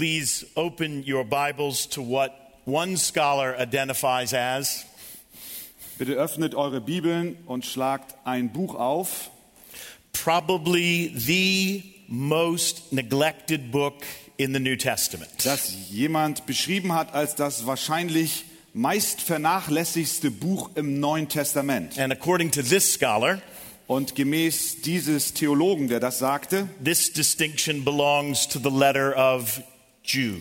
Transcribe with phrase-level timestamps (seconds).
[0.00, 2.32] Please open your Bibles to what
[2.64, 4.86] one scholar identifies as
[5.98, 9.28] Bitte öffnet eure Bibeln und schlagt ein Buch auf.
[10.14, 14.06] probably the most neglected book
[14.38, 15.44] in the New Testament.
[15.44, 21.98] das jemand beschrieben hat als das wahrscheinlich meist vernachlässigste Buch im Neuen Testament.
[21.98, 23.42] And according to this scholar,
[23.86, 29.60] Und gemäß dieses Theologen, der das sagte, this distinction belongs to the letter of
[30.12, 30.40] Jude.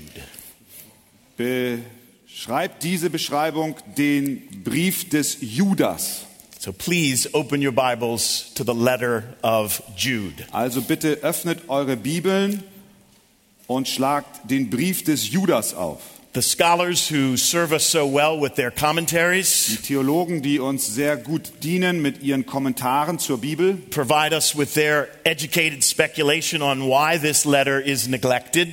[1.37, 6.25] beschreibt diese Beschreibung den Brief des Judas.
[6.59, 10.45] So please open your Bibles to the letter of Jude.
[10.51, 12.63] Also bitte öffnet eure Bibeln
[13.67, 16.01] und schlagt den Brief des Judas auf.
[16.33, 21.17] The scholars who serve us so well with their commentaries, Die Theologen, die uns sehr
[21.17, 27.17] gut dienen mit ihren Kommentaren zur Bibel, provide us with their educated speculation on why
[27.17, 28.69] this letter is neglected.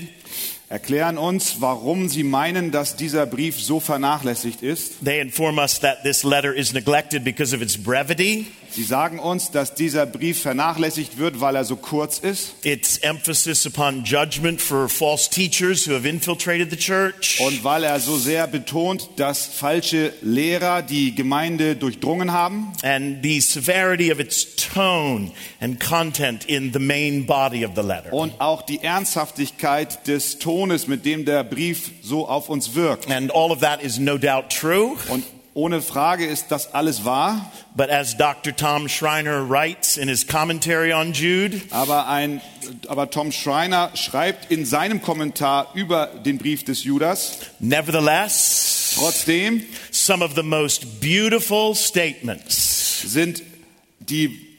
[0.69, 5.05] Erklären uns, warum sie meinen, dass dieser Brief so vernachlässigt ist.
[5.05, 9.51] They inform us that this letter is neglected because of its brevity, Sie sagen uns,
[9.51, 14.87] dass dieser Brief vernachlässigt wird, weil er so kurz ist its emphasis upon judgment for
[14.91, 20.13] false teachers who have infiltrated the church, und weil er so sehr betont, dass falsche
[20.21, 26.79] Lehrer die Gemeinde durchdrungen haben and the severity of its tone and content in the
[26.79, 28.13] main body of the letter.
[28.13, 33.11] und auch die Ernsthaftigkeit des Tones, mit dem der Brief so auf uns wirkt.
[33.11, 34.97] And all of that is no doubt true.
[35.09, 35.25] Und
[35.57, 38.55] ohne Frage ist das alles wahr, But as Dr.
[38.55, 42.43] Tom Schreiner writes in his commentary on Jude, aber, ein,
[42.89, 50.23] aber Tom Schreiner schreibt in seinem Kommentar über den Brief des Judas, nevertheless, trotzdem some
[50.23, 53.43] of the most beautiful statements, sind
[53.99, 54.56] die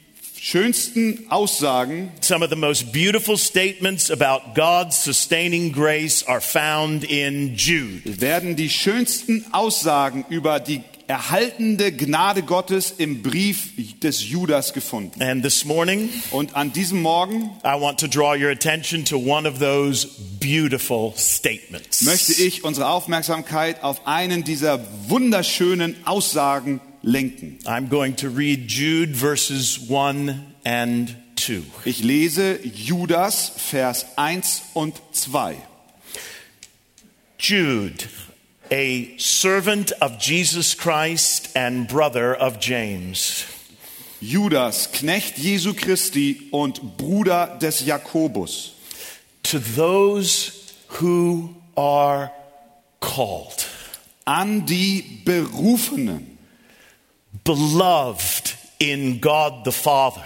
[0.48, 7.54] schönsten Aussagen, some of the most beautiful statements about God's sustaining grace are found in
[7.54, 8.20] Jude.
[8.22, 15.20] werden die schönsten Aussagen über die erhaltende Gnade Gottes im Brief des Judas gefunden.
[15.22, 19.46] And this morning, Und an diesem Morgen I want to draw your attention to one
[19.46, 20.06] of those
[20.40, 22.02] beautiful statements.
[22.02, 27.58] möchte ich unsere Aufmerksamkeit auf einen dieser wunderschönen Aussagen lenken.
[27.66, 31.64] I'm going to read Jude verses 1 and 2.
[31.84, 35.56] Ich lese Judas Vers 1 und 2.
[37.38, 38.08] Jude,
[38.70, 43.46] a servant of Jesus Christ and brother of James.
[44.20, 48.74] Judas, Knecht Jesu Christi und Bruder des Jakobus,
[49.44, 52.32] To those who are
[53.00, 53.64] called,
[54.26, 56.37] an die Berufenen,
[57.48, 60.22] beloved in God the Father,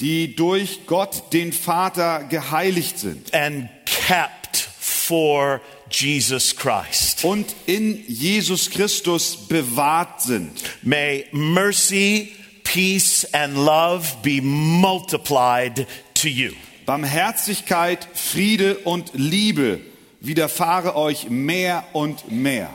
[0.00, 5.60] die durch Gott den Vater geheiligt sind and kept for
[5.90, 7.22] Jesus Christ.
[7.22, 10.52] und in Jesus Christus bewahrt sind.
[10.82, 12.32] May mercy,
[12.64, 16.52] peace, and love be multiplied to you.
[16.86, 19.80] Barmherzigkeit, Friede und Liebe
[20.20, 22.70] widerfahre euch mehr und mehr.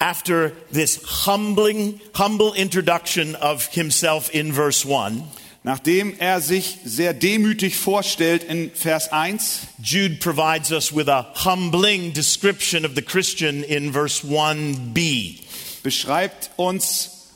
[0.00, 5.22] After this humbling, humble introduction of himself in verse 1,
[5.62, 12.14] Nachdem er sich sehr demütig vorstellt in Vers 1, Jude provides us with a humbling
[12.14, 15.42] description of the Christian in verse 1b.
[15.82, 17.28] beschreibt uns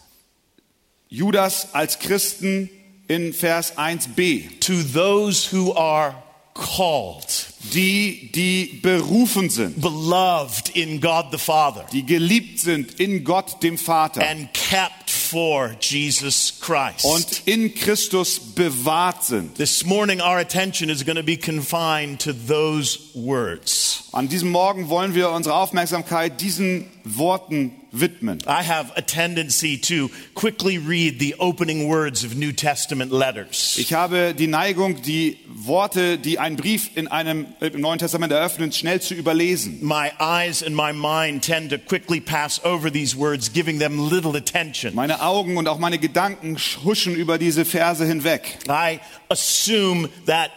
[1.11, 2.71] Judas als Christen
[3.09, 6.15] in Vers 1b, To those who are
[6.55, 7.27] called,
[7.75, 13.77] die, die berufen sind, beloved in God the Father, die geliebt sind in Gott dem
[13.77, 17.05] Vater and kept for Jesus Christ.
[17.05, 19.57] und in Christus bewahrt sind.
[19.57, 24.05] this morning, our attention is going to be confined to those words.
[24.13, 28.47] An diesem Morgen wollen wir unsere Aufmerksamkeit diesen Worten widmen.
[28.47, 33.77] I have a tendency to quickly read the opening words of New Testament letters.
[33.79, 38.33] Ich habe die Neigung, die Worte, die ein Brief in einem, äh, im Neuen Testament
[38.33, 39.79] eröffnet, schnell zu überlesen.
[39.83, 44.37] My eyes and my mind tend to quickly pass over these words, giving them little
[44.37, 44.95] attention.
[44.95, 48.59] Meine Augen und auch meine Gedanken huschen über diese Verse hinweg.
[48.69, 50.51] I assume that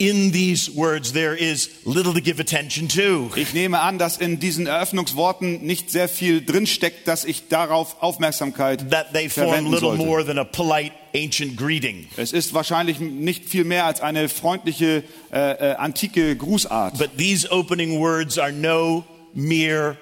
[0.00, 3.30] in these words there is little to give attention to.
[3.36, 8.90] Ich nehme an, dass in diesen Eröffnungsworten nicht sehr viel drinsteckt, dass ich darauf Aufmerksamkeit
[8.90, 10.04] That they form verwenden little sollte.
[10.04, 12.06] more than a polite ancient greeting.
[12.16, 16.96] Es ist wahrscheinlich nicht viel mehr als eine freundliche äh, äh, antike Grußart.
[16.96, 19.04] But these opening words are no
[19.34, 19.98] mere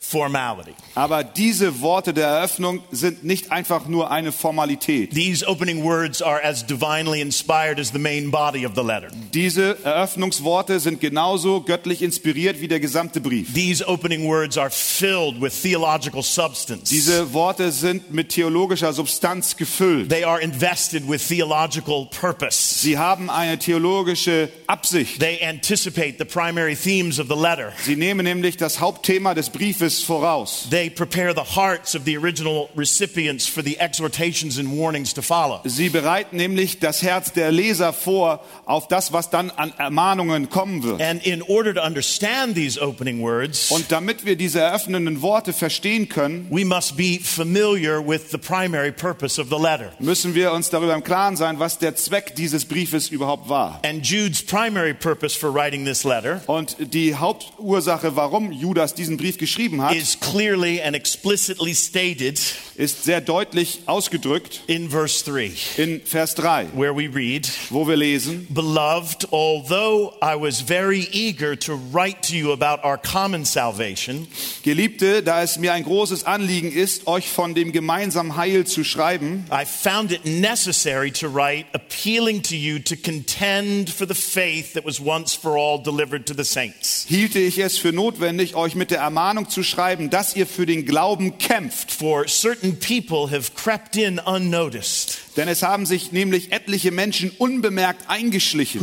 [0.00, 0.74] formality.
[0.94, 5.12] Aber diese Worte der Eröffnung sind nicht einfach nur eine Formalität.
[5.12, 9.08] These opening words are as divinely inspired as the main body of the letter.
[9.34, 13.52] Diese Eröffnungsworte sind genauso göttlich inspiriert wie der gesamte Brief.
[13.52, 16.90] These opening words are filled with theological substance.
[16.90, 20.08] Diese Worte sind mit theologischer Substanz gefüllt.
[20.08, 22.78] They are invested with theological purpose.
[22.80, 25.20] Sie haben eine theologische Absicht.
[25.20, 27.72] They anticipate the primary themes of the letter.
[27.84, 30.68] Sie nehmen nämlich das Hauptthema des Briefes voraus.
[30.70, 35.60] They prepare the hearts of the original recipients for the exhortations and warnings to follow.
[35.64, 40.82] Sie bereiten nämlich das Herz der Leser vor auf das, was dann an Ermahnungen kommen
[40.82, 41.00] wird.
[41.00, 46.08] And in order to understand these opening words, Und damit wir diese eröffnenden Worte verstehen
[46.08, 49.92] können, we must be familiar with the primary purpose of the letter.
[49.98, 53.80] müssen wir uns darüber im Klaren sein, was der Zweck dieses Briefes überhaupt war.
[53.84, 59.38] And Jude's primary purpose for writing this letter Und die Hauptursache, warum Judas diesen Brief
[59.38, 62.40] geschrieben hat, is clearly and explicitly stated
[62.78, 67.96] ist sehr deutlich ausgedrückt in verse 3, in Vers 3, where we read, wo wir
[67.96, 74.28] lesen, Beloved, although I was very eager to write to you about our common salvation,
[74.62, 79.44] Geliebte, da es mir ein großes Anliegen ist, euch von dem gemeinsamen Heil zu schreiben,
[79.50, 84.84] I found it necessary to write, appealing to you to contend for the faith that
[84.84, 87.06] was once for all delivered to the saints.
[87.08, 90.86] hielte ich es für notwendig, euch mit der Ermahnung zu schreiben, dass ihr für den
[90.86, 91.92] Glauben kämpft.
[91.92, 98.10] For certain people have crept in unnoticed, Denn es haben sich nämlich etliche Menschen unbemerkt
[98.10, 98.80] eingeschlichen,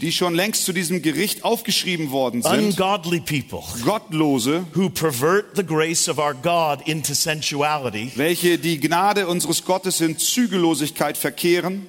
[0.00, 2.78] die schon längst zu diesem Gericht aufgeschrieben worden sind.
[3.84, 4.64] Gottlose,
[8.16, 11.86] welche die Gnade unseres Gottes in Zügellosigkeit verkehren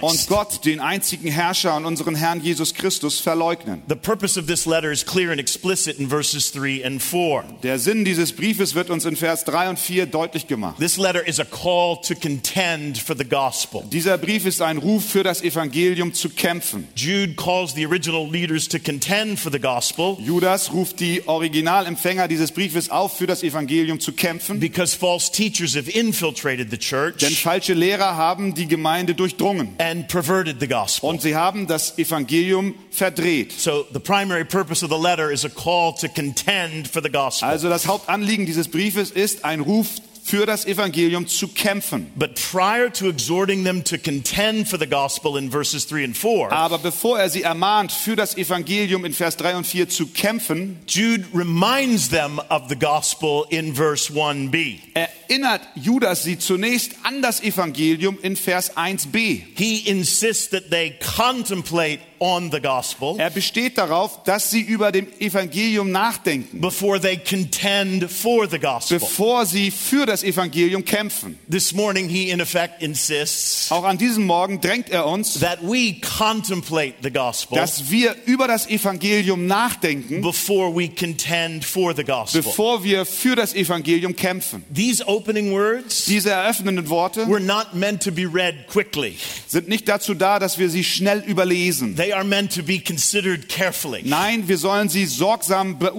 [0.00, 0.28] und.
[0.28, 3.82] Gott, den einzigen Herrscher und unseren Herrn Jesus Christus, verleugnen.
[3.86, 7.44] The purpose of this letter is clear and explicit in verses 3 and 4.
[7.62, 10.78] Der Sinn dieses Briefes wird uns in Vers 3 und 4 deutlich gemacht.
[10.78, 13.82] This letter is a call to contend for the gospel.
[13.90, 16.88] Dieser Brief ist ein Ruf für das Evangelium zu kämpfen.
[16.94, 22.52] Jude calls the original leaders to contend for the gospel Judas ruft die Originalempfänger dieses
[22.52, 27.42] Briefes auf, für das Evangelium zu kämpfen, because false teachers have infiltrated the denn church
[27.42, 31.08] falsche Lehrer haben die Gemeinde durchdrungen and perverted the gospel.
[31.10, 33.52] und sie haben das Evangelium verdreht.
[33.52, 37.48] So the primary purpose of the letter is a call to contend for the gospel.
[37.48, 39.86] Also das Hauptanliegen dieses Briefes ist ein Ruf
[40.28, 42.12] für das Evangelium zu kämpfen.
[42.14, 46.52] But prior to exhorting them to contend for the gospel in verses 3 and 4,
[46.52, 50.78] Aber bevor er sie ermahnt, für das Evangelium in Vers 3 und 4 zu kämpfen,
[50.86, 54.80] Jude reminds them of the gospel in verse 1b.
[54.94, 59.42] erinnert Judas sie zunächst an das Evangelium in Vers 1b.
[59.56, 65.06] He insists that they contemplate on the gospel Er besteht darauf, dass sie über dem
[65.20, 68.98] Evangelium nachdenken, before they contend for the gospel.
[68.98, 71.38] bevor sie für das Evangelium kämpfen.
[71.50, 75.96] This morning, he in effect insists Auch an diesem Morgen drängt er uns, that we
[76.18, 82.42] contemplate the gospel dass wir über das Evangelium nachdenken, before we contend for the gospel.
[82.42, 84.64] bevor wir für das Evangelium kämpfen.
[84.74, 89.16] These opening words Diese eröffnenden Worte were not meant to be read quickly.
[89.46, 91.96] sind nicht dazu da, dass wir sie schnell überlesen.
[91.96, 94.02] They are meant to be considered carefully.
[94.04, 95.90] Nein, wir sollen sie sorgsam be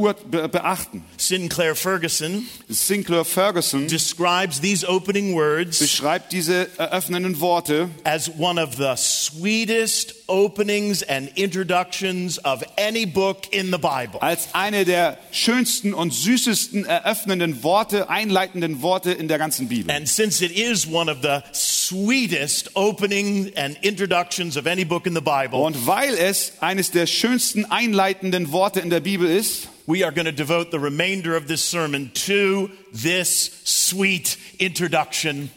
[0.47, 1.03] beachten.
[1.17, 8.75] Sinclair Ferguson Sinclair Ferguson describes these opening words beschreibt diese eröffnenden Worte as one of
[8.77, 14.21] the sweetest openings and introductions of any book in the Bible.
[14.21, 19.93] als eine der schönsten und süßesten eröffnenden Worte, einleitenden Worte in der ganzen Bibel.
[19.93, 25.15] And since it is one of the sweetest opening and introductions of any book in
[25.15, 30.03] the Bible, Und weil es eines der schönsten einleitenden Worte in der Bibel ist, we
[30.05, 35.51] are going to devote the remainder of this sermon to this sweet introduction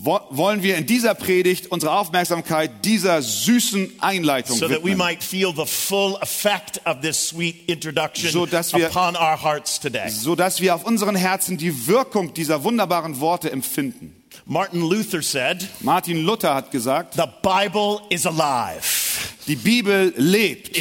[0.00, 4.96] wo wollen wir in dieser Predigt unsere Aufmerksamkeit dieser süßen Einleitung so that we widmen,
[4.98, 9.78] might feel the full effect of this sweet introduction So dass wir- upon our hearts
[9.78, 10.08] today.
[10.08, 14.14] sodass wir auf unseren Herzen die Wirkung dieser wunderbaren Worte empfinden.
[14.46, 18.82] Martin Luther said, Martin Luther hat gesagt, The Bible is alive.
[19.48, 20.76] Die Bibel lebt.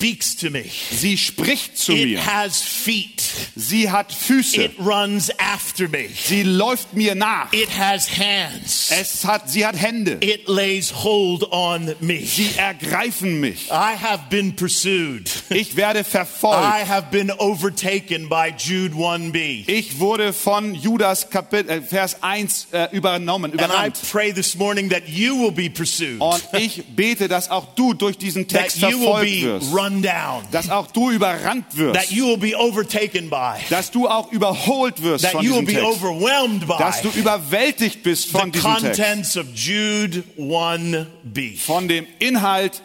[0.00, 0.64] Speaks to me.
[0.92, 2.24] Sie spricht zu It mir.
[2.26, 3.22] has feet.
[3.54, 4.62] Sie hat Füße.
[4.64, 6.08] It runs after me.
[6.24, 7.52] Sie läuft mir nach.
[7.52, 8.90] It has hands.
[8.90, 10.16] Es hat, sie hat Hände.
[10.22, 12.24] It lays hold on me.
[12.24, 13.66] Sie ergreifen mich.
[13.70, 15.30] I have been pursued.
[15.50, 16.62] Ich werde verfolgt.
[16.64, 19.68] I have been overtaken by Jude 1b.
[19.68, 23.98] Ich wurde von Judas Kapitel, äh, Vers 1 äh, übernommen, And I überrannt.
[24.10, 26.20] pray this morning that you will be pursued.
[26.22, 29.74] Und ich bete, dass auch du durch diesen Text verfolgt wirst.
[29.90, 30.42] Run down.
[30.50, 32.10] Dass auch du überrannt That wirst.
[32.12, 33.54] you will be overtaken by.
[33.68, 35.86] Dass du auch überholt wirst That von you will be Text.
[35.86, 38.66] overwhelmed Dass du by überwältigt bist the von Text.
[38.66, 41.58] contents of Jude 1b.
[41.58, 42.82] Von dem Inhalt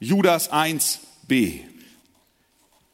[0.00, 1.60] Judas 1b.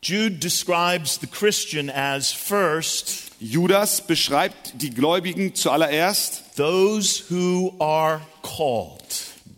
[0.04, 9.02] Jude describes the Christian as first Judas beschreibt die Gläubigen zuallererst, those who are called.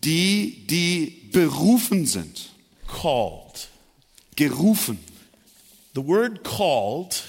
[0.04, 2.50] die, die berufen sind.
[2.86, 3.43] Called.
[4.36, 4.98] Gerufen.
[5.94, 7.22] The word called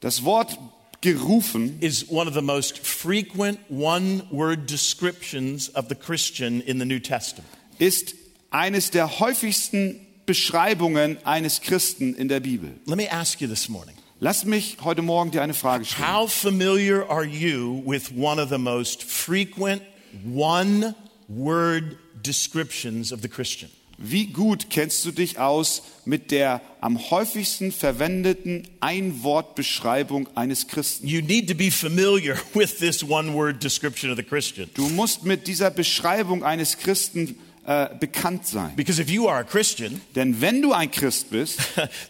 [0.00, 0.56] Das Wort
[1.00, 6.84] gerufen is one of the most frequent one word descriptions of the Christian in the
[6.84, 7.48] New Testament.
[7.78, 8.14] ist
[8.50, 12.70] eines der häufigsten Beschreibungen eines Christen in der Bibel.
[12.86, 16.06] Let me ask you this morning Lass mich heute Morgen dir eine Frage stellen.
[16.06, 19.82] how familiar are you with one of the most frequent
[20.24, 20.94] one
[21.28, 23.70] word descriptions of the Christian?
[23.98, 31.06] Wie gut kennst du dich aus mit der am häufigsten verwendeten Einwortbeschreibung eines Christen?
[31.06, 34.68] You need to be familiar with this one word description of the Christian.
[34.74, 38.72] Du musst mit dieser Beschreibung eines Christen äh, bekannt sein.
[38.76, 41.58] Because if you are a Christian, Denn wenn du ein Christ bist,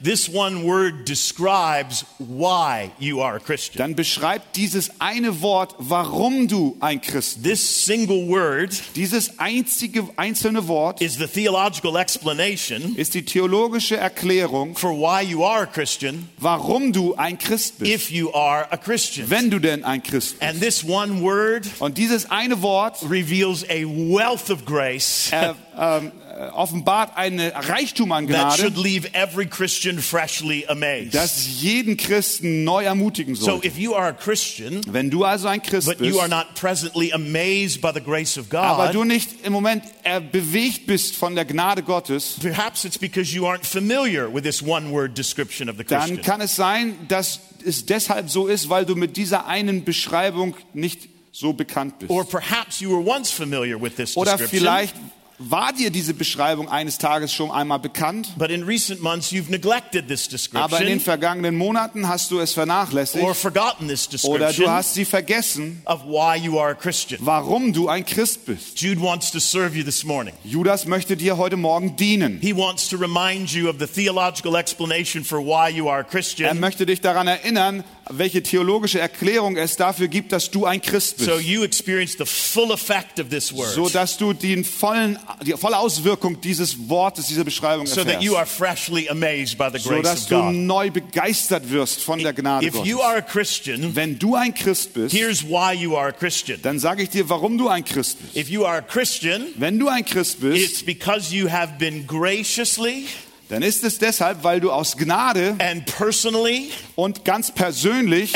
[0.02, 3.78] this one word describes why you are a Christian.
[3.78, 7.44] dann beschreibt dieses eine Wort, warum du ein Christ bist.
[7.44, 14.76] This single word Dieses einzige einzelne Wort is the theological explanation ist die theologische Erklärung,
[14.76, 17.90] for why you are a Christian warum du ein Christ bist.
[17.90, 19.30] if you are a Christian.
[19.30, 20.42] Wenn du denn ein Christ bist.
[20.42, 25.98] And this one word Und dieses eine Wort reveals a wealth of grace er äh,
[25.98, 31.14] ähm, äh, offenbart einen Reichtum an that Gnade, should leave every Christian freshly amazed.
[31.14, 33.66] das jeden Christen neu ermutigen So sollte.
[33.66, 36.54] if you are a Christian, Wenn du also ein Christ but bist, you are not
[36.54, 41.16] presently amazed by the grace of aber du God, nicht im Moment äh, bewegt bist
[41.16, 45.68] von der Gnade Gottes, perhaps it's because you aren't familiar with this one word description
[45.68, 46.22] of the dann Christian.
[46.22, 51.08] kann es sein, dass es deshalb so ist, weil du mit dieser einen Beschreibung nicht
[51.32, 52.10] so bekannt bist.
[52.10, 54.60] Or perhaps you were once familiar with this Oder description.
[54.60, 54.94] vielleicht
[55.38, 60.08] war dir diese Beschreibung eines Tages schon einmal bekannt, But in recent months, you've neglected
[60.08, 64.38] this aber in den description vergangenen Monaten hast du es or vernachlässigt forgotten this oder
[64.38, 67.20] du description hast sie vergessen, of why you are a Christian.
[67.22, 68.80] warum du ein Christ bist.
[68.80, 70.34] Jude wants to serve you this morning.
[70.44, 72.38] Judas möchte dir heute Morgen dienen.
[72.40, 76.04] He wants to remind you of the theological explanation for why you are a Er
[76.04, 81.18] Christian möchte dich daran erinnern, welche theologische Erklärung es dafür gibt, dass du ein Christ
[81.18, 85.18] so bist, you experience the full effect of this word so dass du den vollen,
[85.42, 89.68] die volle Auswirkung dieses Wortes, dieser Beschreibung so that you erfährst, are freshly amazed by
[89.72, 93.00] the so dass du neu begeistert wirst von der Gnade If you Gottes.
[93.10, 96.60] are a Christian, Wenn du ein Christ bist, here's why you are a Christian.
[96.62, 98.36] dann sage ich dir, warum du ein Christ bist.
[98.36, 102.06] If you are a Christian, Wenn du ein Christ bist, it's because you have been
[102.06, 103.06] graciously
[103.48, 108.32] dann ist es deshalb, weil du aus Gnade and personally und ganz persönlich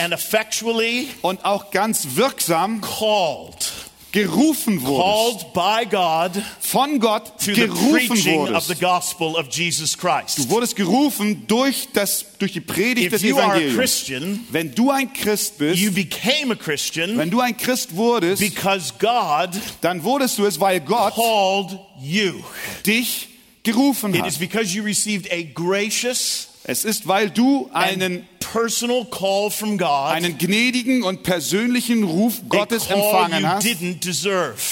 [1.22, 3.69] und auch ganz wirksam called.
[4.12, 5.52] Gerufen wurdest.
[5.52, 8.80] Called by God Von Gott through the gerufen preaching of the wurdest.
[8.80, 10.38] gospel of Jesus Christ.
[10.38, 13.76] Du wurdest gerufen durch, das, durch die Predigt If des you are a Evangeliums.
[13.76, 18.40] Christian, Wenn du ein Christ bist, you became a Christian wenn du ein Christ wurdest,
[18.40, 19.50] because God
[19.80, 22.42] dann wurdest du es, weil Gott called you.
[22.86, 23.28] dich
[23.62, 24.40] gerufen It is hat.
[24.40, 30.38] because you received a gracious Es ist, weil du einen, personal call from God, einen
[30.38, 33.66] gnädigen und persönlichen Ruf Gottes empfangen hast.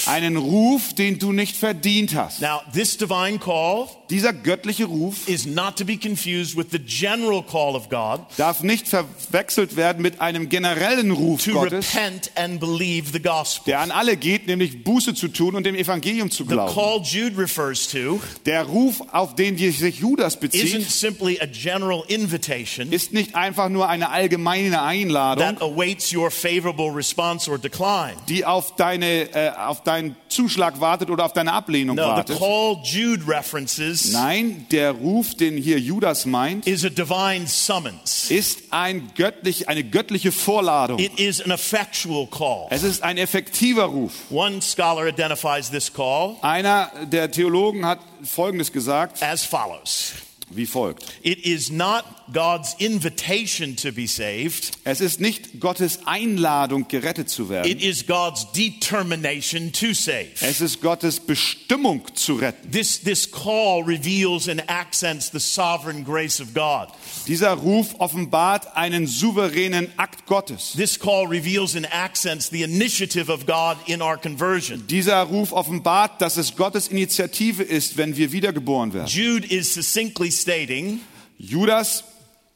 [0.07, 2.41] Einen Ruf, den du nicht verdient hast.
[2.41, 7.43] Now, this divine call Dieser göttliche Ruf is not to be confused with the general
[7.43, 12.59] call of God darf nicht verwechselt werden mit einem generellen Ruf to Gottes, repent and
[12.59, 13.65] believe the gospel.
[13.67, 16.73] der an alle geht, nämlich Buße zu tun und dem Evangelium zu The glauben.
[16.73, 22.03] call Jude refers to Der Ruf, auf den sich Judas isn't bezieht, simply a general
[22.07, 28.15] invitation ist nicht einfach nur eine allgemeine Einladung, that awaits your favorable response or decline.
[28.27, 32.37] die auf, deine, äh, auf deinen Zuschlag wartet oder auf deine Ablehnung No, wartet.
[34.11, 36.65] Nein, der Ruf, den hier Judas meint,
[38.29, 40.99] ist ein göttlich, eine göttliche Vorladung.
[40.99, 42.67] It is an effectual call.
[42.69, 44.13] Es ist ein effektiver Ruf.
[44.29, 49.21] One scholar identifies this call Einer der Theologen hat Folgendes gesagt.
[49.23, 50.13] as follows
[50.49, 51.05] wie folgt.
[51.21, 54.71] It is not God's invitation to be saved.
[54.83, 57.69] Es ist nicht Gottes Einladung, gerettet zu werden.
[57.69, 60.29] It is God's determination to save.
[60.41, 62.71] Es ist Gottes Bestimmung zu retten.
[62.71, 66.89] This, this call reveals and accents the sovereign grace of God.
[67.27, 70.73] Dieser Ruf offenbart einen souveränen Akt Gottes.
[70.75, 74.85] This call reveals and accents the initiative of God in our conversion.
[74.87, 79.07] Dieser Ruf offenbart, dass es Gottes Initiative ist, wenn wir wiedergeboren werden.
[79.07, 81.01] Jude is succinctly stating
[81.37, 82.03] Judas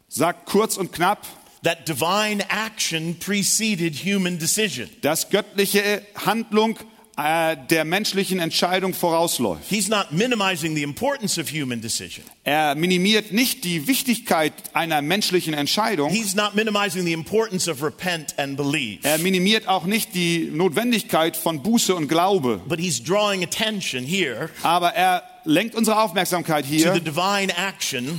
[0.10, 1.26] sagt kurz und knapp,
[1.64, 4.90] that divine action preceded human decision.
[5.02, 6.78] dass göttliche Handlung
[7.16, 9.64] äh, der menschlichen Entscheidung vorausläuft.
[9.70, 12.26] He's not minimizing the importance of human decision.
[12.44, 16.10] Er minimiert nicht die Wichtigkeit einer menschlichen Entscheidung.
[16.10, 19.00] He's not minimizing the importance of repent and believe.
[19.04, 22.62] Er minimiert auch nicht die Notwendigkeit von Buße und Glaube.
[22.68, 26.94] But he's drawing attention here Aber er lenkt unsere Aufmerksamkeit hier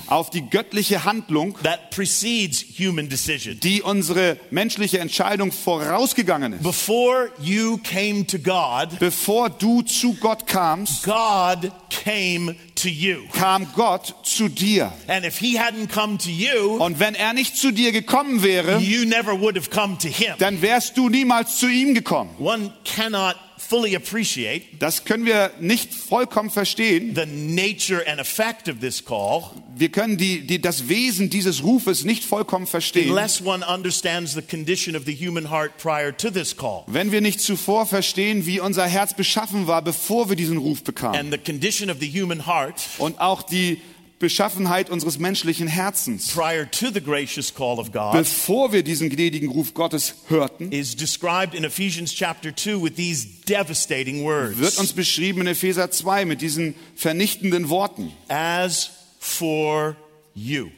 [0.09, 3.59] auf die göttliche Handlung, that precedes human decision.
[3.61, 6.62] die unsere menschliche Entscheidung vorausgegangen ist.
[6.62, 13.19] Before you came to God, Bevor du zu Gott kamst, God came to you.
[13.33, 14.93] kam Gott zu dir.
[15.07, 18.78] And if he hadn't come to you, Und wenn er nicht zu dir gekommen wäre,
[18.78, 20.35] you never would have come to him.
[20.38, 22.31] dann wärst du niemals zu ihm gekommen.
[22.38, 27.14] One cannot fully appreciate Das können wir nicht vollkommen verstehen.
[27.14, 29.44] the nature and effect of this call
[29.76, 34.42] Wir können die, die, das Wesen dieses Rufes nicht vollkommen verstehen, unless one understands the
[34.42, 36.85] condition of the human heart prior to this call.
[36.87, 41.18] wenn wir nicht zuvor verstehen, wie unser Herz beschaffen war, bevor wir diesen Ruf bekamen.
[41.18, 43.80] And the condition of the human heart Und auch die
[44.25, 46.28] Beschaffenheit unseres menschlichen Herzens.
[46.28, 50.97] prior to the gracious call of God Bevor wir diesen gnädigen Ruf Gottes hörten, is
[50.97, 54.93] described in Ephesians chapter 2 with these devastating wird uns words.
[54.95, 58.12] beschrieben in Epheser 2 mit diesen vernichtenden Worten.
[58.28, 59.97] As for
[60.35, 60.69] you,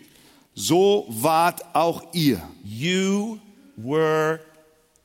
[0.54, 2.42] So wart auch ihr.
[2.64, 3.38] you
[3.76, 4.40] were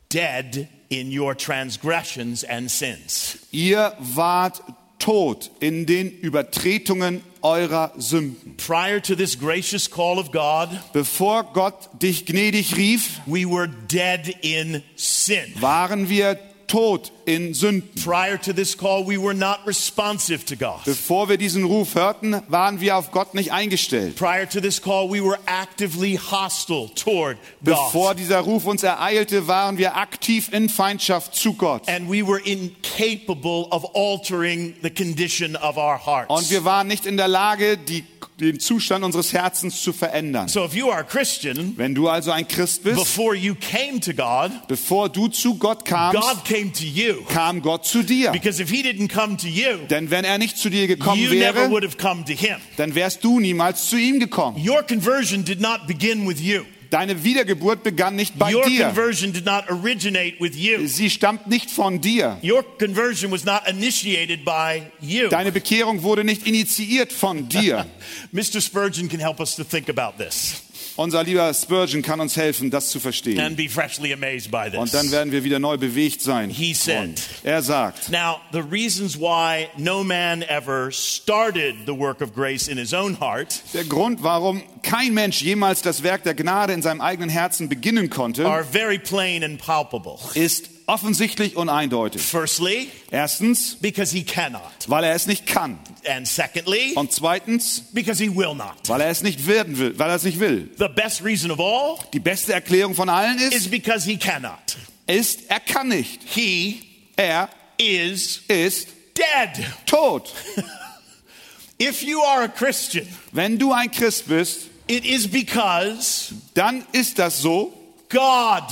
[0.10, 3.38] dead in your transgressions and sins.
[3.52, 4.62] Ihr wart
[5.00, 8.56] tot in den Übertretungen eurer Sünden.
[8.58, 14.36] Prior to this gracious call of God, Bevor Gott dich gnädig rief, we were dead
[14.42, 15.54] in sin.
[15.60, 16.38] waren wir
[16.72, 17.90] tot in Sünden.
[18.04, 20.84] Prior to this call, we were not responsive to God.
[20.86, 24.16] Bevor wir diesen Ruf hörten, waren wir auf Gott nicht eingestellt.
[24.16, 28.20] Prior to this call, we were actively hostile toward Bevor God.
[28.20, 31.88] dieser Ruf uns ereilte, waren wir aktiv in Feindschaft zu Gott.
[31.90, 36.50] And we were incapable of altering the condition of our Und hearts.
[36.50, 38.04] wir waren nicht in der Lage, die,
[38.42, 40.48] den Zustand unseres Herzens zu verändern.
[40.48, 44.00] So if you are a Christian, Wenn du also ein Christ bist, before you came
[44.00, 47.24] to God, bevor du zu Gott kamst, God came to you.
[47.34, 48.32] kam Gott zu dir.
[48.32, 51.30] Because if he didn't come to you, Denn wenn er nicht zu dir gekommen you
[51.34, 52.58] never wäre, would have come to him.
[52.78, 54.58] dann wärst du niemals zu ihm gekommen.
[54.66, 56.62] Your conversion did not begin with you.
[56.92, 58.88] Deine Wiedergeburt begann nicht bei Your dir.
[58.88, 60.86] conversion did not originate with you.
[60.88, 62.38] Sie stammt nicht von dir.
[62.44, 65.30] Your conversion was not initiated by you.
[65.30, 67.86] Deine Bekehrung wurde nicht initiiert von dir.
[68.34, 68.60] Mr.
[68.60, 70.62] Spurgeon can help us to think about this
[70.98, 73.40] Unser lieber Spurgeon kann uns helfen, das zu verstehen.
[73.40, 75.12] and be freshly amazed by Und dann this.
[75.12, 76.50] werden wir wieder neu bewegt sein.
[76.50, 82.34] He said, Er sagt, Now, the reasons why no man ever started the work of
[82.34, 86.74] grace in his own heart der Grund, warum kein Mensch jemals das Werk der Gnade
[86.74, 90.18] in seinem eigenen Herzen beginnen konnte, are very plain and palpable.
[90.34, 92.22] ist offensichtlich und eindeutig.
[92.22, 94.62] Firstly, Erstens, because he cannot.
[94.88, 95.80] weil er es nicht kann.
[96.08, 98.76] And secondly, Und zweitens, because he will not.
[98.88, 100.70] weil er es nicht werden will, weil er es nicht will.
[100.78, 104.78] The best reason of all Die beste Erklärung von allen is ist, because he cannot.
[105.08, 106.22] ist, er kann nicht.
[106.26, 106.82] He
[107.16, 109.66] Er is ist dead.
[109.86, 110.34] tot.
[111.80, 117.18] If you are a Christian, Wenn du ein Christ bist, it is because dann ist
[117.18, 117.74] das so,
[118.10, 118.64] God,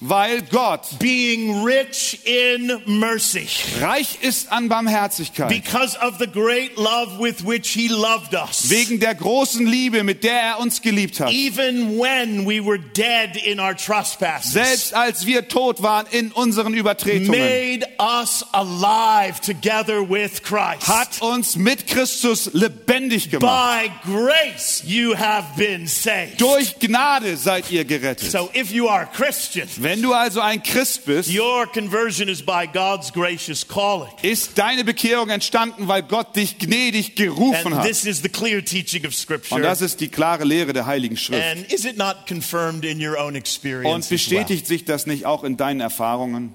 [0.00, 3.46] weil Gott being rich in mercy,
[3.80, 5.48] reich ist an Barmherzigkeit.
[5.48, 10.22] because of the great love with which he loved us, Wegen der großen Liebe, mit
[10.24, 11.30] der er uns geliebt hat.
[11.30, 16.74] even when we were dead in our trespasses, Selbst als wir tot waren in unseren
[16.74, 20.86] Übertretungen, made us alive together with Christ.
[20.86, 23.84] hat uns mit Christus lebendig gemacht.
[24.04, 26.40] By grace you have been saved.
[26.40, 28.30] Durch Gnade seid ihr gerettet.
[28.30, 32.40] So if you are a Christian, Wenn du also ein Christ bist, your conversion is
[32.42, 34.10] by God's gracious calling.
[34.22, 37.86] ist deine Bekehrung entstanden, weil Gott dich gnädig gerufen And hat.
[37.86, 39.60] this is the clear teaching of Und Scripture.
[39.60, 41.42] das ist die klare Lehre der Heiligen Schrift.
[41.44, 44.10] And is it not confirmed in your own Und experience?
[44.10, 44.16] well?
[44.16, 46.54] bestätigt sich das nicht auch in deinen Erfahrungen?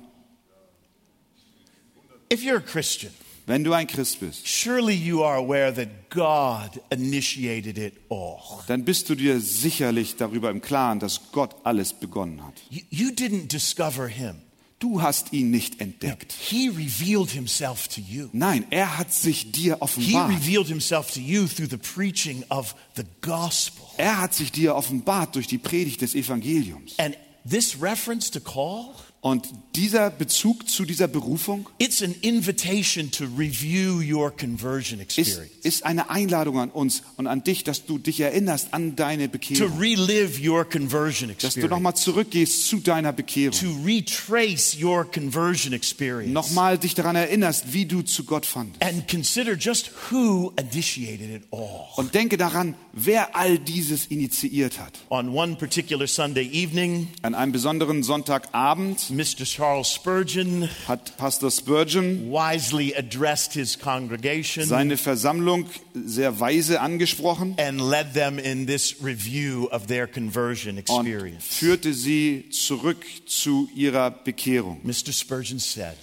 [2.34, 3.12] If you're a Christian,
[3.50, 8.64] Wenn du ein Christ bist, surely you are aware that God initiated it all.
[8.68, 12.54] dann bist du dir sicherlich darüber im Klaren, dass Gott alles begonnen hat.
[12.70, 14.36] You, you didn't discover him.
[14.78, 16.32] Du hast ihn nicht entdeckt.
[16.32, 18.30] He revealed himself to you.
[18.34, 20.30] Nein, er hat sich dir He offenbart.
[20.30, 23.84] revealed himself to you through the preaching of the gospel.
[23.98, 27.00] Er hat sich dir offenbart durch die Predigt des Evangeliums.
[27.00, 27.18] And
[27.50, 34.02] this reference to call, Und dieser Bezug zu dieser Berufung it's an invitation to review
[34.02, 35.54] your conversion ist, experience.
[35.64, 39.78] ist eine Einladung an uns und an dich, dass du dich erinnerst an deine Bekehrung.
[39.78, 43.60] relive your conversion Dass du nochmal zurückgehst zu deiner Bekehrung.
[43.60, 46.32] To retrace your conversion experience.
[46.32, 48.82] Nochmal dich daran erinnerst, wie du zu Gott fandest.
[48.82, 51.88] And consider just who initiated it all.
[51.98, 54.94] Und denke daran, wer all dieses initiiert hat.
[55.10, 59.46] On one particular Sunday evening, An einem besonderen Sonntagabend Mr.
[59.46, 67.82] Charles Spurgeon hat Pastor Spurgeon wisely addressed his congregation seine Versammlung sehr weise angesprochen and
[67.82, 71.44] led them in this review of their conversion und experience.
[71.46, 74.82] führte sie zurück zu ihrer Bekehrung.
[74.84, 75.12] Mr.
[75.12, 75.96] Spurgeon said,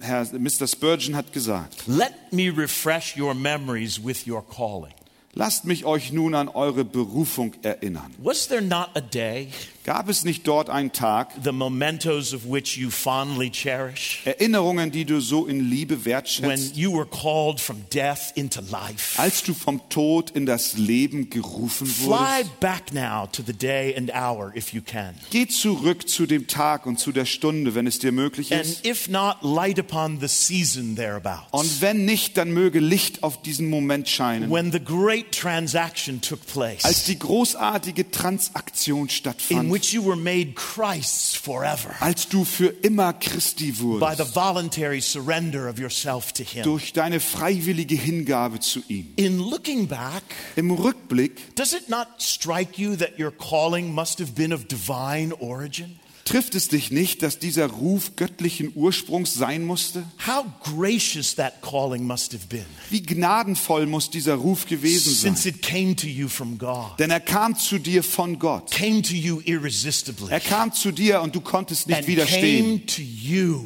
[0.00, 0.66] Herr, Mr.
[0.66, 4.94] Spurgeon hat gesagt, Let me refresh your memories with your calling.
[5.34, 8.14] lasst mich euch nun an eure Berufung erinnern.
[8.22, 9.48] Was there not a day,
[9.86, 15.04] Gab es nicht dort einen Tag, the mementos of which you fondly cherish, Erinnerungen, die
[15.04, 19.16] du so in Liebe when wertschätzt, you were called from death into life?
[19.16, 22.58] als du vom Tod in das Leben gerufen Fly wurdest?
[22.58, 25.14] back now to the day and hour if you can.
[25.30, 28.84] Geh zurück zu dem Tag und zu der Stunde, wenn es dir möglich And ist.
[28.84, 31.46] if not, light upon the season thereabouts.
[31.52, 36.44] Und wenn nicht, dann möge Licht auf diesen Moment scheinen, When the great transaction took
[36.48, 42.68] place, als die großartige Transaktion stattfand, which you were made Christ's forever als du für
[42.82, 46.62] immer Christi by the voluntary surrender of yourself to Him.
[46.62, 49.12] durch deine freiwillige Hingabe zu ihm.
[49.16, 50.22] In looking back,
[50.56, 55.34] Im Rückblick does it not strike you that your calling must have been of divine
[55.40, 55.98] origin?
[56.26, 60.04] Trifft es dich nicht, dass dieser Ruf göttlichen Ursprungs sein musste?
[60.26, 65.54] How gracious that calling must have been, Wie gnadenvoll muss dieser Ruf gewesen since sein?
[65.54, 68.70] it came to you from God, Denn er kam zu dir von Gott.
[68.70, 72.64] came to you irresistibly, Er kam zu dir und du konntest nicht and widerstehen.
[72.64, 73.64] came to you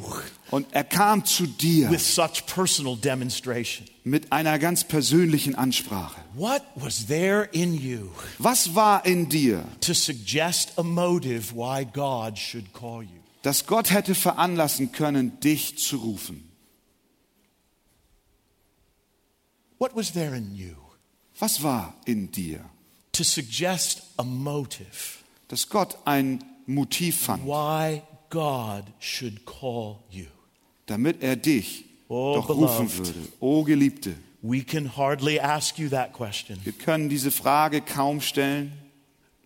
[0.51, 3.87] Und er kam zu dir with such personal demonstration.
[4.03, 6.19] Mit einer ganz persönlichen Ansprache.
[6.33, 8.09] What was there in you
[8.39, 13.19] Was war in dir, to suggest a motive why God should call you?
[13.43, 16.47] das Gott hätte veranlassen können, dich zu rufen?
[19.77, 20.75] What was there in you
[21.39, 22.63] Was war in dir,
[23.13, 30.27] to suggest a motive dass Gott ein Motiv fand, why God should call you?
[30.85, 32.97] damit er dich Oh, doch rufen beloved.
[32.97, 33.19] würde?
[33.39, 38.73] O Geliebte, We can hardly ask you that question wir können diese Frage kaum stellen,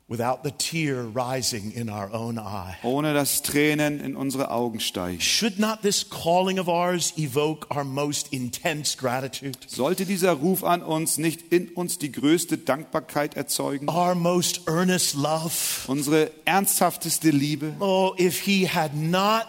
[0.08, 2.75] without the tear rising in our own eye.
[2.84, 5.19] ohne dass Tränen in unsere Augen steigen.
[5.19, 10.82] Should not this calling of ours evoke our most intense gratitude, Sollte dieser Ruf an
[10.82, 13.89] uns nicht in uns die größte Dankbarkeit erzeugen?
[13.89, 15.51] our most earnest love?
[15.88, 17.73] Unsere ernsthafteste Liebe?
[17.80, 19.45] Oh, if he had not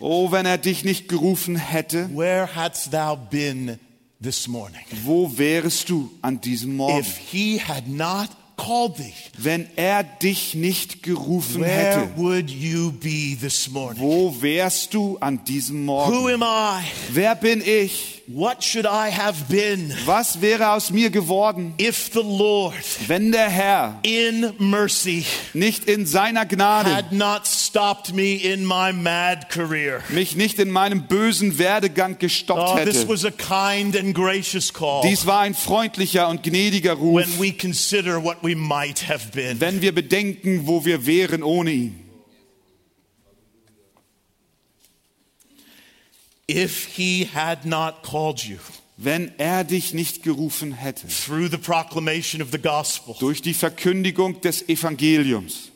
[0.00, 3.78] Oh, wenn er dich nicht gerufen hätte, where hadst thou been
[4.22, 4.80] this morning?
[5.04, 6.98] wo wärest du an diesem Morgen?
[7.00, 12.92] If he had not called thee, Wenn er dich nicht gerufen where hätte, would you
[12.92, 14.00] be this morning?
[14.02, 16.42] wo wärst du an diesem Who Morgen?
[16.42, 16.84] am I?
[17.12, 18.21] Wer bin ich?
[18.28, 22.74] What should I have been Was wäre aus mir geworden, if the Lord,
[23.08, 28.92] wenn der Herr in mercy, nicht in seiner Gnade had not stopped me in my
[28.92, 30.02] mad career?
[30.08, 33.08] mich nicht in meinem bösen Werdegang gestoppt Oh, this hätte?
[33.08, 37.52] was a kind and gracious call Dies war ein freundlicher und gnädiger Ruf, when we
[37.52, 39.60] consider what we might have been.
[39.60, 41.98] wenn wir bedenken, wo wir wären ohne ihn.
[46.48, 48.58] If he had not called you
[48.96, 54.40] Wenn er dich nicht gerufen hätte, through the proclamation of the gospel, durch die Verkündigung
[54.42, 55.70] des Evangeliums,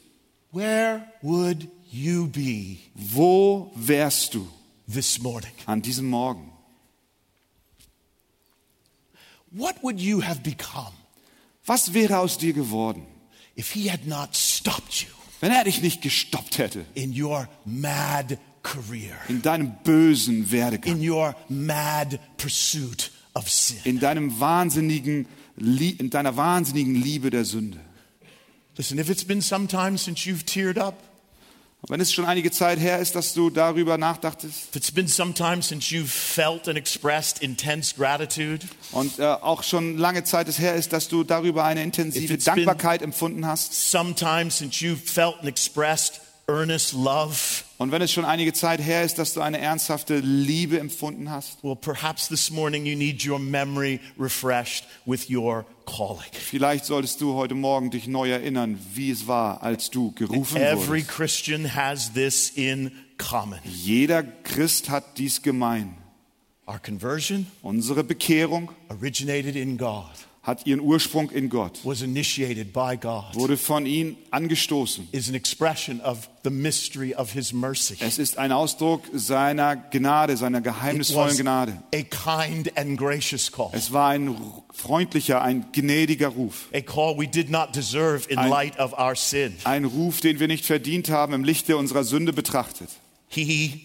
[0.52, 4.46] where would you be wo wärst du
[4.87, 5.50] this morning?
[5.66, 6.52] an diesem Morgen?
[9.50, 10.92] What would you have become
[11.64, 13.07] Was wäre aus dir geworden,
[13.57, 15.09] if he had not stopped you
[15.40, 21.11] wenn er dich nicht gestoppt hätte in your mad career, in deinem bösen Werdegang, in
[21.11, 23.79] your mad pursuit of sin?
[23.85, 25.26] in deinem wahnsinnigen,
[25.57, 27.79] in deiner wahnsinnigen Liebe der Sünde?
[28.76, 31.02] Listen, if it's been some time since you've teared up,
[31.88, 35.33] wenn es schon einige Zeit her ist, dass du darüber nachdachtest if it's been some
[35.33, 40.59] time since you've felt and expressed intense gratitude, und äh, auch schon lange Zeit es
[40.59, 45.48] her ist, dass du darüber eine intensive Dankbarkeit empfunden hast sometime since you've felt and
[45.48, 50.18] expressed earnest love, und wenn es schon einige Zeit her ist, dass du eine ernsthafte
[50.18, 56.30] Liebe empfunden hast, well, perhaps this morning you need your memory refreshed with your calling.
[56.32, 61.00] vielleicht solltest du heute Morgen dich neu erinnern, wie es war, als du gerufen Every
[61.00, 61.09] wurdest.
[61.09, 63.59] Christian has this in common.
[63.64, 65.96] Jeder Christ hat dies gemein.
[66.68, 70.11] Our conversion Unsere Bekehrung originated in God,
[70.46, 75.09] hat ihren Ursprung in Gott, was initiated by God, wurde von ihm angestoßen.
[75.11, 77.96] is an expression of the mystery of His mercy.
[77.98, 81.82] Es ist ein Ausdruck seiner Gnade, seiner geheimnisvollen was Gnade.
[81.92, 84.37] a kind and gracious call, Es war ein
[84.72, 86.68] freundlicher, ein gnädiger Ruf.
[86.72, 89.52] a call we did not deserve in Ein- light of our sin.
[89.64, 92.90] Ein Ruf, den wir nicht verdient haben, im Lichte unserer Sünde betrachtet.
[93.28, 93.80] He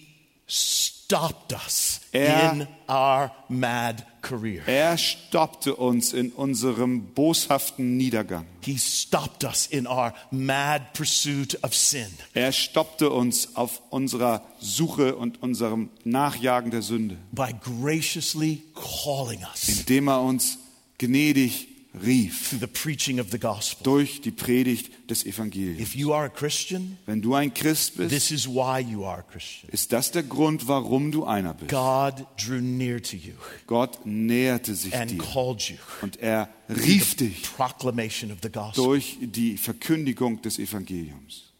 [1.12, 4.62] stopped us Er- in our mad career.
[4.66, 8.46] Er stoppte uns in unserem boshaften Niedergang.
[8.64, 12.06] He stopped us in our mad pursuit of sin.
[12.32, 19.68] Er stoppte uns auf unserer Suche und unserem Nachjagen der Sünde, by graciously calling us
[19.68, 20.56] indem er uns
[20.96, 23.84] gnädig rief through the preaching of the gospel.
[23.84, 25.78] durch die Predigt des Evangeliums.
[25.80, 29.18] If you are a Christian, Wenn du ein Christ bist, this is why you are
[29.18, 29.70] a Christian.
[29.72, 31.70] ist das der Grund, warum du einer bist.
[31.70, 33.34] God drew near to you
[33.66, 38.84] Gott näherte sich and dir called you und er rief dich proclamation of the gospel.
[38.84, 41.52] durch die Verkündigung des Evangeliums.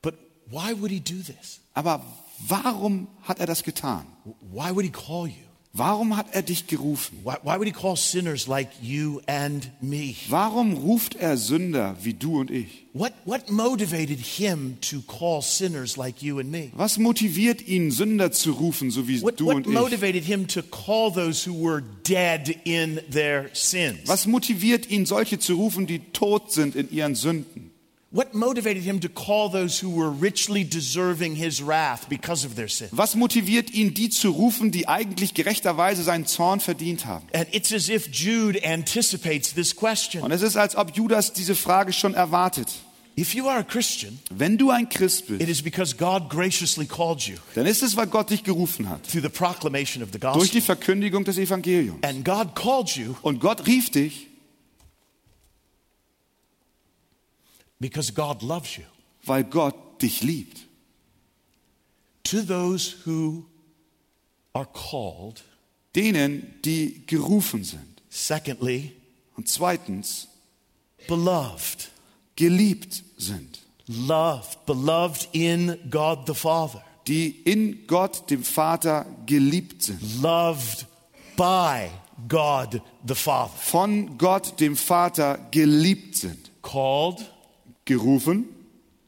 [0.00, 0.14] But
[0.50, 1.60] why would he do this?
[1.74, 2.02] Aber
[2.48, 4.06] warum hat er das getan?
[4.50, 5.34] Why would he call you?
[5.74, 7.16] Warum hat er dich gerufen?
[7.24, 10.14] Why, why would he call sinners like you and me?
[10.28, 12.84] Warum ruft er Sünder wie du und ich?
[12.92, 16.70] What, what motivated him to call sinners like you and me?
[16.74, 19.72] Was motiviert ihn, Sünder zu rufen, so wie What, du what und ich?
[19.72, 24.00] motivated him to call those who were dead in their sins?
[24.06, 27.71] Was motiviert ihn, solche zu rufen, die tot sind in ihren Sünden?
[28.14, 32.68] What motivated him to call those who were richly deserving his wrath because of their
[32.68, 32.88] sin?
[32.92, 37.26] Was motiviert ihn, die zu rufen, die eigentlich gerechterweise seinen Zorn verdient haben?
[37.32, 40.22] And it's as if Jude anticipates this question.
[40.22, 42.68] Und es ist, als ob Judas diese Frage schon erwartet.
[43.18, 46.86] If you are a Christian, Wenn du ein Christ bist, it is because God graciously
[46.86, 49.06] called you dann ist es, weil Gott dich gerufen hat.
[49.06, 50.48] through the proclamation of the Durch gospel.
[50.50, 52.02] die Verkündigung des Evangeliums.
[52.02, 54.28] And God called you Und Gott rief dich,
[57.82, 58.84] because God loves you.
[59.24, 60.66] weil Gott dich liebt.
[62.24, 63.44] To those who
[64.54, 65.42] are called,
[65.94, 68.00] Denen, die gerufen sind.
[68.08, 68.92] secondly,
[69.36, 70.28] Und zweitens,
[71.06, 71.90] beloved.
[72.36, 73.60] geliebt sind.
[73.86, 76.82] Loved, beloved in God the Father.
[77.06, 80.00] Die in Gott, dem Vater, geliebt sind.
[80.22, 80.86] Loved
[81.36, 81.90] by
[82.28, 83.52] God the Father.
[83.56, 86.50] Von Gott, dem Vater, geliebt sind.
[86.62, 87.30] Called,
[87.84, 88.44] Gerufen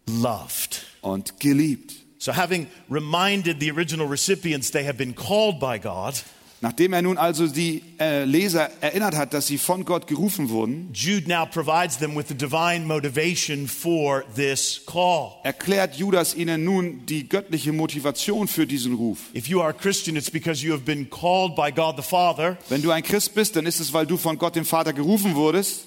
[0.06, 0.84] loved.
[1.02, 1.94] und geliebt.
[2.18, 6.14] So, having reminded the original recipients they have been called by God,
[6.60, 10.88] Nachdem er nun also die äh, Leser erinnert hat, dass sie von Gott gerufen wurden,
[10.94, 15.32] Jude now provides them with the divine motivation for this call.
[15.42, 19.18] erklärt Judas ihnen nun die göttliche Motivation für diesen Ruf.
[19.34, 22.56] If you are a Christian, it's because you have been called by God the Father,
[22.70, 25.34] Wenn du ein Christ bist, dann ist es, weil du von Gott dem Vater gerufen
[25.34, 25.80] wurdest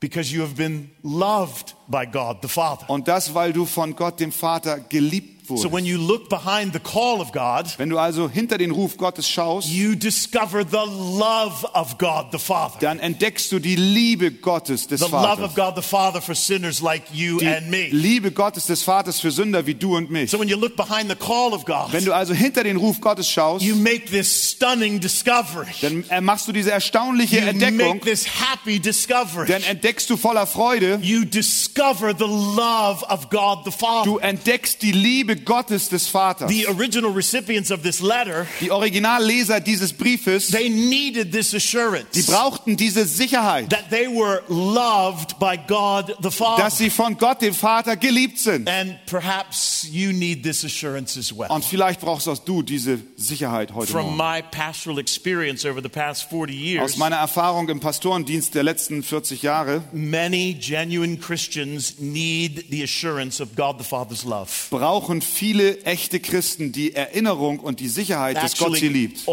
[0.00, 2.88] because you have been loved by God the Father.
[2.88, 6.78] und das, weil du von Gott dem Vater geliebt So, when you look behind the
[6.80, 10.76] call of God, Wenn du also hinter den Ruf Gottes schaust, you discover the
[11.18, 12.76] love of God the Father.
[12.80, 16.80] dann entdeckst du die Liebe Gottes des The love of God the Father for sinners
[16.80, 17.88] like you and Die me.
[17.90, 20.30] Liebe Gottes des Vaters für Sünder wie du und mich.
[20.30, 23.00] So, when you look behind the call of God, Wenn du also hinter den Ruf
[23.00, 25.66] Gottes schaust, you make this stunning discovery.
[25.80, 29.46] dann äh, machst du diese erstaunliche You Entdeckung, make this happy discovery.
[29.48, 34.04] dann entdeckst du voller Freude, You discover the love of God the Father.
[34.04, 36.48] du entdeckst die Liebe Gottes des Vaters.
[36.48, 42.22] The original recipients of this letter, Die Originalleser dieses Briefes, they needed this assurance die
[42.22, 46.62] brauchten diese Sicherheit, that they were loved by God the Father.
[46.64, 48.68] dass sie von Gott, dem Vater, geliebt sind.
[48.68, 51.48] And perhaps you need this assurance as well.
[51.50, 54.16] Und vielleicht brauchst auch du diese Sicherheit heute From Morgen.
[54.16, 59.02] my pastoral experience over the past 40 years, Aus meiner Erfahrung im Pastorendienst der letzten
[59.02, 64.48] 40 Jahre many genuine Christians need the assurance of God the Father's love.
[64.70, 69.26] brauchen viele echte Christen die Erinnerung und die Sicherheit, dass Gott sie liebt.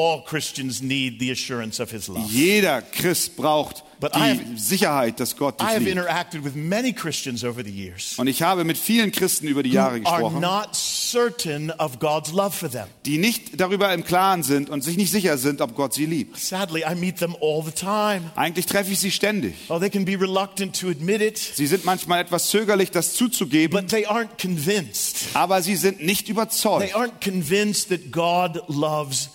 [2.30, 5.92] Jeder Christ braucht But I die Sicherheit, dass Gott dich have liebt.
[5.92, 9.72] interacted with many Christians over the years Und ich habe mit vielen Christen über die
[9.72, 12.86] Jahre gesprochen, not certain of God's love for them.
[13.06, 16.38] die nicht darüber im Klaren sind und sich nicht sicher sind, ob Gott sie liebt.
[16.38, 18.22] Sadly, I meet them all the time.
[18.36, 19.56] Eigentlich treffe ich sie ständig.
[19.70, 23.80] Oh, they can be reluctant to admit it, Sie sind manchmal etwas zögerlich, das zuzugeben,
[23.82, 25.18] but they aren't convinced.
[25.34, 26.96] aber sie sind nicht They überzeugt.
[26.96, 29.30] aren't convinced that God loves.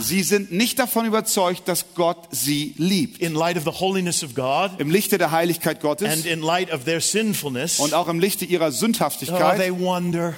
[0.00, 3.20] Sie sind nicht davon überzeugt, dass Gott sie liebt.
[3.20, 6.72] In light of the holiness of God Im Lichte der Heiligkeit and Gottes in light
[6.72, 10.34] of their sinfulness, und auch im Lichte ihrer oh, they Sündhaftigkeit, wonder.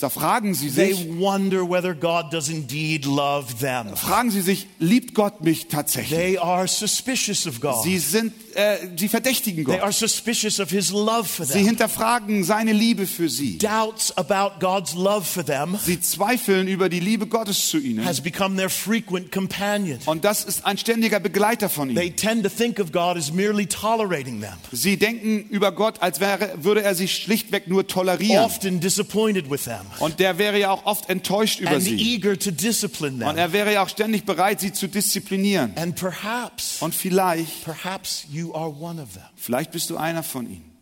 [0.00, 3.96] da fragen sie They sich, wonder whether God does indeed love them.
[3.96, 6.18] fragen sie sich, liebt Gott mich tatsächlich?
[6.18, 7.82] They are suspicious of God.
[7.82, 9.82] Sie sind, äh, sie verdächtigen They Gott.
[9.82, 11.66] are suspicious of His love for Sie them.
[11.66, 13.58] hinterfragen seine Liebe für sie.
[13.58, 18.04] Doubts about God's love for them Sie zweifeln über die Liebe Gottes zu ihnen.
[18.04, 19.98] has become their frequent companion.
[20.06, 22.16] Und das ist ein ständiger Begleiter von They ihnen.
[22.16, 26.52] tend to think of God as merely tolerating them, Sie denken über Gott, als wäre,
[26.62, 28.44] würde er sie schlichtweg nur tolerieren.
[28.44, 31.96] often disappointed with them, Und der wäre ja auch oft enttäuscht über and sie.
[31.96, 33.38] eager to discipline Und them.
[33.38, 35.72] er wäre ja auch ständig bereit, sie zu disziplinieren.
[35.76, 39.22] And perhaps, Und vielleicht, perhaps you are one of them.
[39.36, 40.72] vielleicht bist du einer von ihnen.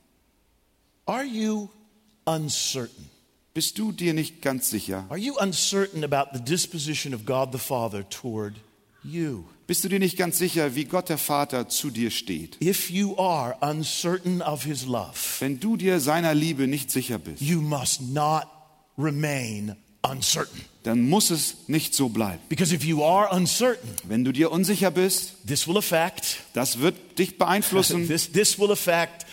[1.07, 1.68] Are you
[2.25, 3.11] uncertain?
[3.55, 5.05] Bist du dir nicht ganz sicher?
[5.11, 8.55] Are you uncertain about the disposition of God the Father toward
[9.05, 9.44] you?
[9.66, 12.57] Bist du dir nicht ganz sicher, wie Gott der Vater zu dir steht?
[12.62, 17.42] If you are uncertain of His love, Wenn du dir seiner Liebe nicht sicher bist,
[17.42, 18.44] you must not
[18.98, 20.60] remain uncertain.
[20.82, 22.40] dann muss es nicht so bleiben.
[22.48, 27.18] Because if you are uncertain, Wenn du dir unsicher bist, this will affect, das wird
[27.18, 29.26] dich beeinflussen, this, this will affect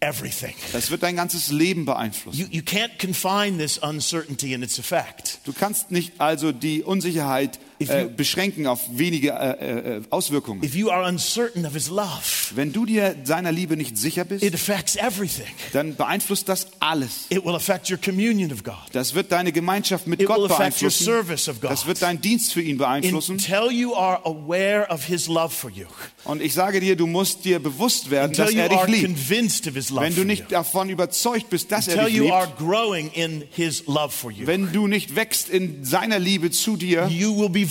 [0.00, 0.54] everything.
[0.72, 2.40] das wird dein ganzes Leben beeinflussen.
[2.40, 5.40] You, you can't confine this uncertainty and its effect.
[5.44, 10.62] Du kannst nicht also die Unsicherheit äh, beschränken auf wenige äh, äh, Auswirkungen.
[10.62, 12.10] If you are uncertain of His love,
[12.54, 15.46] Wenn du dir seiner Liebe nicht sicher bist, it affects everything.
[15.72, 17.26] dann beeinflusst das alles.
[17.30, 18.74] It will affect your communion of God.
[18.92, 21.04] Das wird deine Gemeinschaft mit It will Gott beeinflussen.
[21.04, 21.70] service of God.
[21.70, 23.32] Das wird deinen Dienst für ihn beeinflussen.
[23.32, 25.86] Until you are aware of His love for you,
[26.24, 29.30] Und ich sage dir, du musst dir bewusst werden, until dass er dich liebt.
[29.30, 32.58] Wenn for du you, nicht davon überzeugt bist, dass er until dich you are liebt,
[32.58, 37.06] growing in His love for you, wenn du nicht wächst in seiner Liebe zu dir,
[37.08, 37.69] you will be.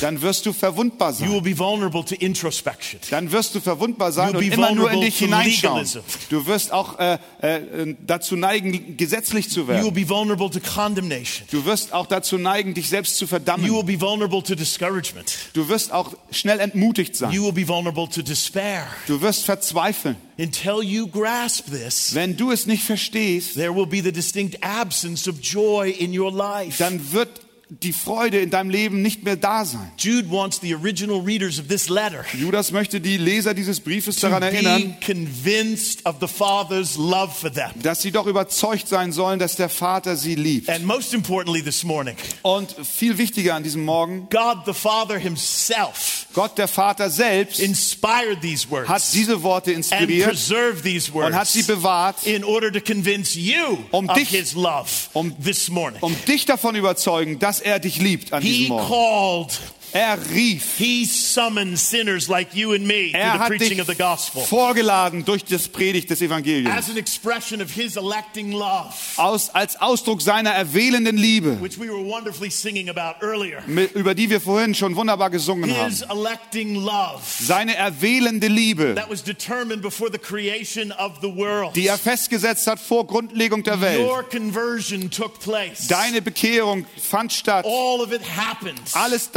[0.00, 1.32] Dann wirst du verwundbar You sein.
[1.32, 3.00] will be vulnerable to introspection.
[3.10, 5.86] Dann wirst du verwundbar sein und immer nur in dich hineinschauen.
[6.30, 9.94] Du wirst auch äh, äh, dazu neigen, gesetzlich zu You will werden.
[9.94, 11.46] be vulnerable to condemnation.
[11.50, 13.86] Du wirst auch dazu neigen, dich selbst zu You will verdammen.
[13.86, 15.50] be vulnerable to discouragement.
[15.54, 17.32] Du wirst auch schnell entmutigt sein.
[17.32, 18.86] You will be vulnerable to despair.
[19.06, 20.16] Du wirst verzweifeln.
[20.38, 25.26] Until you grasp this, Wenn du es nicht verstehst, there will be the distinct absence
[25.28, 26.76] of joy in your life.
[26.78, 29.90] dann wird die Freude in deinem Leben nicht mehr da sein.
[29.98, 34.40] Jude wants the original readers of this letter Judas möchte die Leser dieses Briefes daran
[34.42, 37.70] erinnern, convinced of the Father's love for them.
[37.82, 40.68] dass sie doch überzeugt sein sollen, dass der Vater sie liebt.
[40.70, 46.26] And most importantly, this morning, Und viel wichtiger an diesem Morgen, God the Father Himself
[46.34, 51.34] Gott der Vater selbst inspired these words hat diese Worte and inspiriert preserved these und
[51.34, 55.34] hat sie words bewahrt, in order to convince you Um of dich- His love um-
[55.42, 55.98] this morning.
[56.02, 58.88] um dich davon überzeugen, dass er dich liebt an He diesem Morgen.
[58.88, 59.60] called,
[59.92, 63.86] Er rief, He summoned sinners like you and me to er the hat preaching of
[63.86, 66.76] the gospel vorgeladen durch das Predigt des Evangeliums.
[66.76, 71.88] as an expression of His electing love, Aus, als Ausdruck seiner erwählenden Liebe, which we
[71.88, 73.62] were wonderfully singing about earlier.
[73.66, 75.88] mit- über die wir vorhin schon wunderbar gesungen haben.
[75.90, 81.74] His electing love Seine erwählende Liebe, that was determined before the creation of the world.
[81.76, 84.00] die er festgesetzt hat vor Grundlegung der Welt.
[84.00, 85.86] Your conversion took place.
[85.88, 87.64] Deine Bekehrung fand statt.
[87.64, 89.30] All of it happened Alles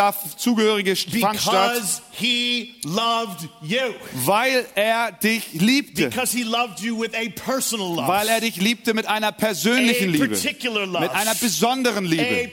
[0.49, 3.93] dazugehörige fand statt, because He loved you.
[4.25, 6.09] weil er dich liebte.
[6.09, 8.07] Because He loved you with a personal love.
[8.07, 10.27] Weil er dich liebte mit einer persönlichen Liebe.
[10.27, 12.49] Mit einer besonderen Liebe.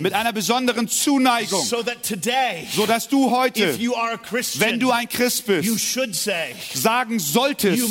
[0.00, 1.64] Mit einer besonderen Zuneigung.
[1.64, 5.08] so that today, So dass du heute, if you are a Christian, wenn du ein
[5.08, 7.82] Christ you bist, should say, sagen you solltest,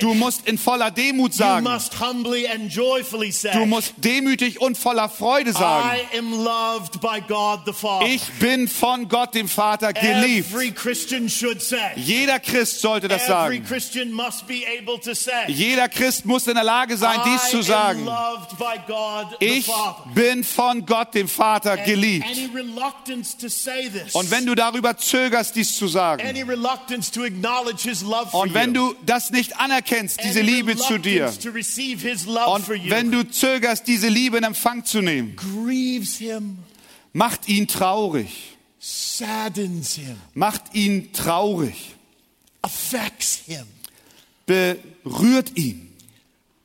[0.00, 1.64] du musst in voller Demut sagen.
[1.64, 6.00] must humbly and joyfully say, Du musst demütig und voller Freude sagen.
[8.06, 10.50] Ich bin von Gott, dem Vater, geliebt.
[10.50, 11.92] Every Christian should say.
[11.96, 13.64] Jeder Christ sollte das Every sagen.
[13.64, 15.48] Christian must be able to say.
[15.48, 18.08] Jeder Christ muss in der Lage sein, dies zu sagen.
[19.40, 19.70] Ich
[20.14, 22.26] bin von Gott, dem Vater, geliebt.
[24.12, 26.22] Und wenn du darüber zögerst, dies zu sagen,
[28.32, 34.08] und wenn du das nicht anerkennst, diese Liebe zu dir, und wenn du zögerst, diese
[34.08, 35.36] Liebe in Empfang zu nehmen,
[37.14, 41.94] macht ihn traurig, saddens him, macht ihn traurig,
[42.60, 43.66] affects him.
[44.46, 45.90] berührt ihn.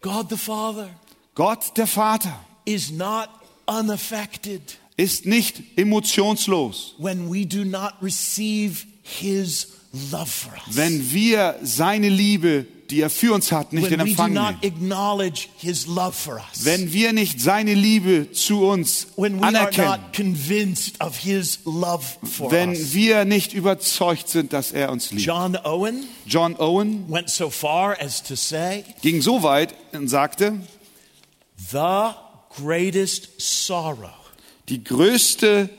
[0.01, 0.89] God the Father
[1.36, 3.30] Gott, der Vater, is not
[3.65, 4.61] unaffected
[4.97, 6.95] ist nicht emotionslos.
[6.97, 9.78] when we do not receive his.
[9.91, 14.33] Wenn wir seine Liebe, die er für uns hat, nicht in when we do Empfang
[14.33, 14.75] not nehmen.
[14.75, 16.65] acknowledge his love for us.
[16.65, 19.89] Wenn wir nicht seine Liebe zu uns when we are anerkennen.
[19.89, 22.93] not convinced of his love for Wenn us.
[22.93, 25.23] wir nicht überzeugt sind, dass er uns liebt.
[25.25, 30.59] John Owen John Owen went so far as to say, ging so weit und sagte,
[31.71, 32.11] the
[32.55, 34.09] greatest sorrow,
[34.67, 35.69] die größte,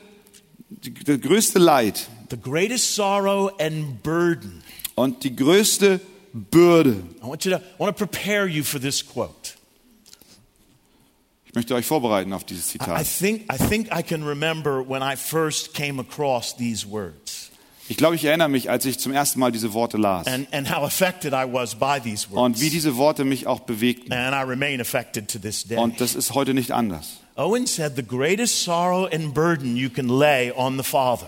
[0.69, 4.63] die, der größte Leid the greatest sorrow and burden.
[4.95, 5.99] und die größte
[6.33, 9.53] Bürde, I want you to I want to prepare you for this quote.
[11.45, 13.05] ich möchte euch vorbereiten auf dieses I, I Zitat.
[13.19, 17.49] think I think I can remember when I first came across these words
[17.89, 20.69] Ich glaube, ich erinnere mich, als ich zum ersten Mal diese Worte las and, and
[20.73, 22.61] how affected I was by these und words.
[22.61, 24.13] wie diese Worte mich auch bewegten.
[24.13, 25.77] and I remain affected to this day.
[25.77, 27.17] Und das ist heute nicht anders.
[27.35, 31.27] Owen said the greatest sorrow and burden you can lay on the Father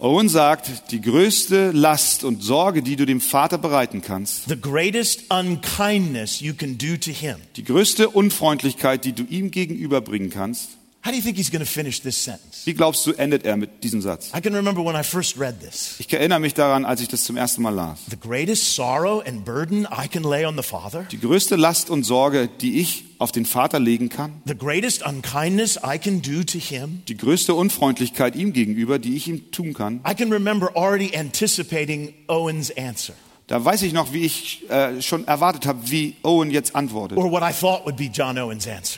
[0.00, 5.24] Owen sagt, die größte Last und Sorge, die du dem Vater bereiten kannst, the greatest
[5.28, 7.34] unkindness you can do to him.
[7.56, 11.70] die größte Unfreundlichkeit, die du ihm gegenüberbringen kannst, How do you think he's going to
[11.70, 12.66] finish this sentence?
[12.66, 14.30] wie glaubst du, endet er mit diesem Satz?
[14.36, 15.94] I can remember when I first read this.
[16.00, 18.00] Ich erinnere mich daran, als ich das zum ersten Mal las.
[18.10, 22.02] The greatest sorrow and burden I can lay on the Father, Die größte Last und
[22.02, 26.58] Sorge, die ich auf den Vater legen kann, the greatest unkindness I can do to
[26.58, 27.02] him.
[27.08, 32.12] die größte Unfreundlichkeit ihm gegenüber, die ich ihm tun kann, I can remember already anticipating
[32.26, 33.14] Owen's answer,
[33.48, 37.16] da weiß ich noch, wie ich äh, schon erwartet habe, wie Owen jetzt antwortet.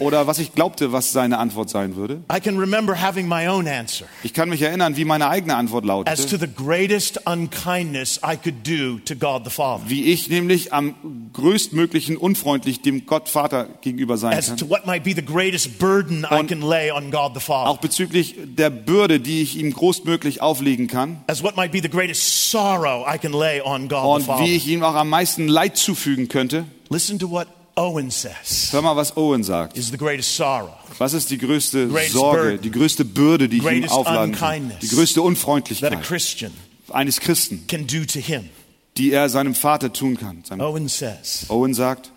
[0.00, 2.20] Oder was ich glaubte, was seine Antwort sein würde.
[2.34, 5.84] I can remember having my own answer Ich kann mich erinnern, wie meine eigene Antwort
[6.08, 6.38] as to lautete.
[6.40, 10.96] the greatest unkindness I could do to God the Father, Wie ich nämlich am
[11.32, 14.56] größtmöglichen unfreundlich dem Gott Vater gegenüber sein as kann.
[14.56, 17.78] to what might be the greatest burden I Und can lay on God the Auch
[17.78, 21.20] bezüglich der Bürde, die ich ihm großmöglich auflegen kann.
[21.28, 24.39] as what might be the greatest sorrow I can lay on God the Und Father.
[24.40, 26.64] Wie ich ihm auch am meisten Leid zufügen könnte.
[26.88, 29.76] Listen to what Owen says Hör mal, was Owen sagt.
[29.76, 30.74] is the greatest sorrow.
[30.98, 32.62] Was ist die größte Greatest Sorge, burden.
[32.62, 34.72] die größte Bürde, die ich ihm aufladen kann?
[34.82, 36.52] Die größte that a Unfreundlichkeit Christian
[36.90, 38.48] eines Christen, can do to him.
[38.96, 40.42] die er seinem Vater tun kann.
[40.44, 42.10] Seinem Owen says, Owen sagt,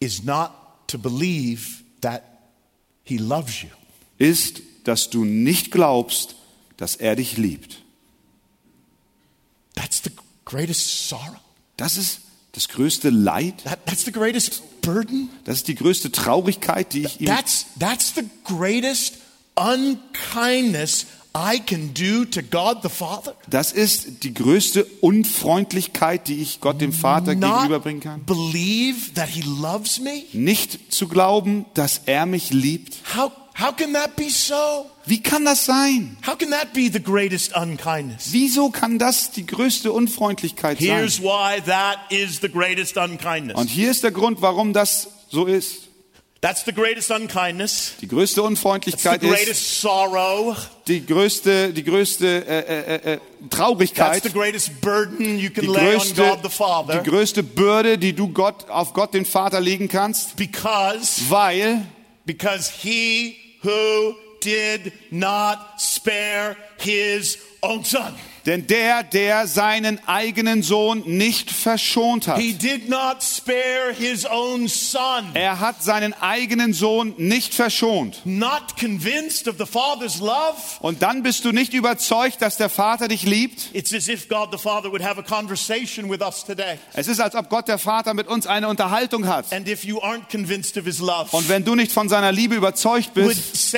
[0.00, 0.50] is not
[0.88, 2.22] to believe that
[3.04, 3.68] he loves you,
[4.18, 6.36] ist, dass du nicht glaubst,
[6.76, 7.81] dass er dich liebt.
[9.74, 10.10] That's the
[10.44, 11.36] greatest sorrow.
[11.76, 12.20] Das ist
[12.52, 15.30] das größte Leid, That, that's the greatest burden.
[15.44, 19.14] das ist die größte Traurigkeit, die ich ihm That's, that's the greatest
[19.56, 23.34] unkindness I can do to God the Father.
[23.48, 28.20] Das ist die größte Unfreundlichkeit, die ich Gott dem Vater gegenüberbringen kann.
[28.20, 30.24] Not believe that he loves me?
[30.34, 32.98] Nicht zu glauben, dass er mich liebt.
[33.16, 34.90] How, how can that be so?
[35.04, 36.16] Wie kann das sein?
[36.26, 38.28] How can that be the greatest unkindness?
[38.32, 40.86] Wieso kann das die größte Unfreundlichkeit sein?
[40.86, 43.58] Here's why that is the greatest unkindness.
[43.58, 45.88] Und hier ist der Grund, warum das so ist.
[46.42, 47.92] That's the greatest unkindness.
[48.00, 50.56] Die größte That's the Unfreundlichkeit ist greatest sorrow.
[50.88, 55.70] die größte, die größte äh, äh, äh, That's Traurigkeit, the greatest burden you can die
[55.70, 59.60] lay on größte, God the die größte Bürde, die du Gott auf Gott den Vater
[59.60, 61.86] legen kannst, because weil
[62.26, 68.14] because he who did not spare his own son.
[68.44, 74.66] Denn der, der seinen eigenen Sohn nicht verschont hat, He did not spare his own
[74.66, 75.30] son.
[75.34, 78.20] er hat seinen eigenen Sohn nicht verschont.
[80.80, 83.70] Und dann bist du nicht überzeugt, dass der Vater dich liebt.
[83.72, 83.92] Es
[87.08, 89.52] ist, als ob Gott der Vater mit uns eine Unterhaltung hat.
[89.52, 92.56] And if you aren't convinced of his love, Und wenn du nicht von seiner Liebe
[92.56, 93.72] überzeugt bist,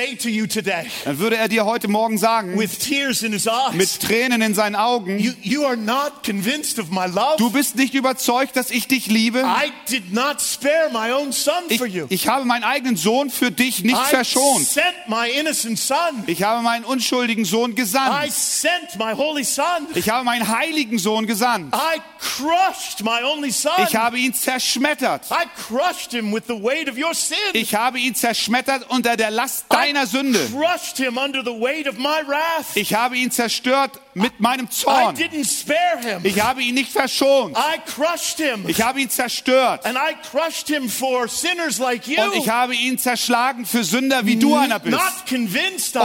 [1.05, 5.77] dann würde er dir heute Morgen sagen, mit Tränen in seinen Augen, you, you are
[5.77, 7.35] not convinced of my love.
[7.37, 9.39] du bist nicht überzeugt, dass ich dich liebe.
[9.41, 12.07] I did not spare my own son Ich, for you.
[12.09, 14.65] ich habe meinen eigenen Sohn für dich nicht I verschont.
[14.67, 16.23] sent my innocent son.
[16.27, 18.31] Ich habe meinen unschuldigen Sohn I gesandt.
[18.33, 19.87] sent my holy son.
[19.93, 21.75] Ich habe meinen heiligen Sohn gesandt.
[21.75, 23.71] I crushed my only son.
[23.87, 25.25] Ich habe ihn zerschmettert.
[25.31, 27.35] I crushed him with the weight of your sin.
[27.53, 30.39] Ich habe ihn zerschmettert unter der Last deiner I Sünde.
[30.51, 32.65] crushed him under the weight of my wrath.
[32.75, 35.15] Ich habe ihn zerstört mit meinem I Zorn.
[35.15, 36.21] didn't spare him.
[36.23, 37.55] Ich habe ihn nicht verschont.
[37.57, 38.63] I crushed him.
[38.67, 39.85] Ich habe ihn zerstört.
[39.85, 42.21] And I crushed him for sinners like you.
[42.23, 44.95] Und ich habe ihn zerschlagen für Sünder, wie du einer bist.
[44.97, 45.99] Not convinced I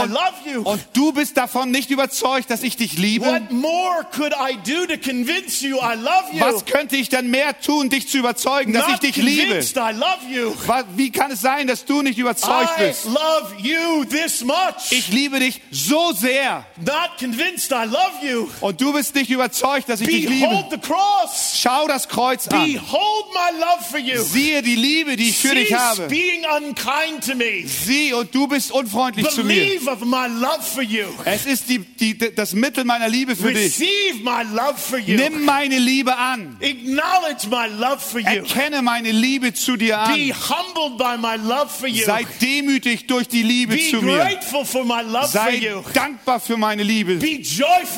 [0.57, 3.25] Und, und du bist davon nicht überzeugt, dass ich dich liebe.
[3.25, 6.41] What more could I do to convince you I love you?
[6.41, 9.41] Was könnte ich denn mehr tun, dich zu überzeugen, dass ich Not dich liebe?
[9.47, 10.53] convinced I love you.
[10.67, 13.07] Wa- Wie kann es sein, dass du nicht überzeugt I bist?
[14.89, 16.65] Ich liebe dich so sehr.
[16.77, 18.49] Not convinced I love you.
[18.61, 20.47] Und du bist nicht überzeugt, dass ich dich liebe.
[20.47, 21.57] Behold the cross.
[21.61, 22.65] Schau das Kreuz an.
[22.65, 24.21] Behold my love for you.
[24.21, 26.07] Siehe die Liebe, die ich für dich habe.
[26.07, 27.65] being unkind to me.
[27.65, 29.55] Sieh und du bist unfreundlich zu mir.
[29.63, 31.05] Believe of my love for you.
[31.25, 33.79] Es ist die, die, das Mittel meiner Liebe für dich.
[33.79, 35.17] Receive my love for you.
[35.17, 36.57] Nimm meine Liebe an.
[36.61, 38.27] Acknowledge my love for you.
[38.27, 40.49] Erkenne meine Liebe zu dir Be an.
[40.49, 42.05] humbled by my love for you.
[42.05, 44.17] Sei demütig durch die Liebe Be zu mir.
[44.17, 45.81] grateful for my love for Sei you.
[45.93, 47.15] dankbar für meine Liebe.
[47.15, 47.90] Be joyful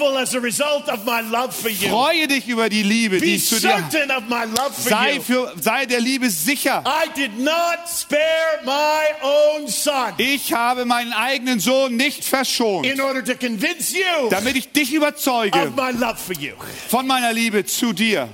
[1.89, 4.71] Freue dich über die Liebe, die ich zu dir habe.
[4.77, 6.83] Sei, für, sei der Liebe sicher.
[6.85, 12.99] I did not spare my own son Ich habe meinen eigenen Sohn nicht verschont, in
[13.01, 16.53] order to convince you damit ich dich überzeuge of my love for you.
[16.89, 18.29] von meiner Liebe zu dir.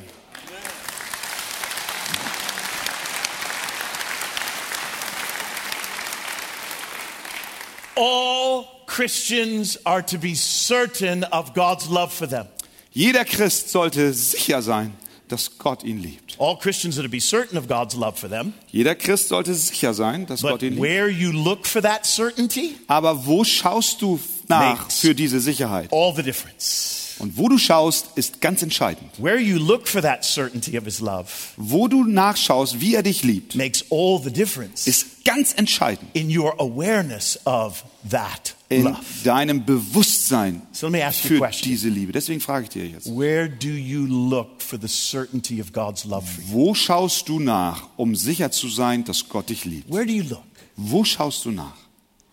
[7.95, 12.47] All Christians are to be certain of God's love for them.
[12.91, 14.93] Jeder Christ sollte sicher sein,
[15.27, 16.35] dass Gott ihn liebt.
[16.39, 18.53] All Christians are to be certain of God's love for them.
[18.71, 20.81] Jeder Christ sollte sicher sein, dass But Gott ihn liebt.
[20.81, 25.89] where you look for that certainty, Aber wo schaust du nach Makes für diese Sicherheit?
[25.93, 27.08] all the difference.
[27.19, 29.11] Und wo du schaust, ist ganz entscheidend.
[29.17, 33.23] Where you look for that certainty of His love Wo du nachschaust, wie er dich
[33.23, 38.99] liebt, makes all the difference ist ganz entscheidend in your awareness of that in love.
[39.23, 42.11] deinem Bewusstsein So für diese Liebe.
[42.13, 46.25] Deswegen frage ich dir jetzt, Where do you look for the certainty of God's love
[46.25, 46.49] for you?
[46.53, 49.91] wo schaust du nach, um sicher zu sein, dass Gott dich liebt?
[49.91, 50.43] Where do you look?
[50.77, 51.75] Wo schaust du nach?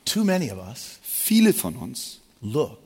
[0.04, 2.78] Too many of us Viele von uns, look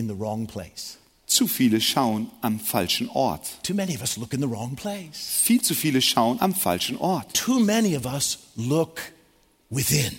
[0.00, 0.96] in the wrong place.
[1.26, 3.62] zu viele schauen am falschen Ort.
[3.62, 5.42] Too many of us look in the wrong place.
[5.44, 7.32] Viel zu viele schauen am falschen Ort.
[7.34, 9.00] Too many of us look
[9.70, 10.18] within.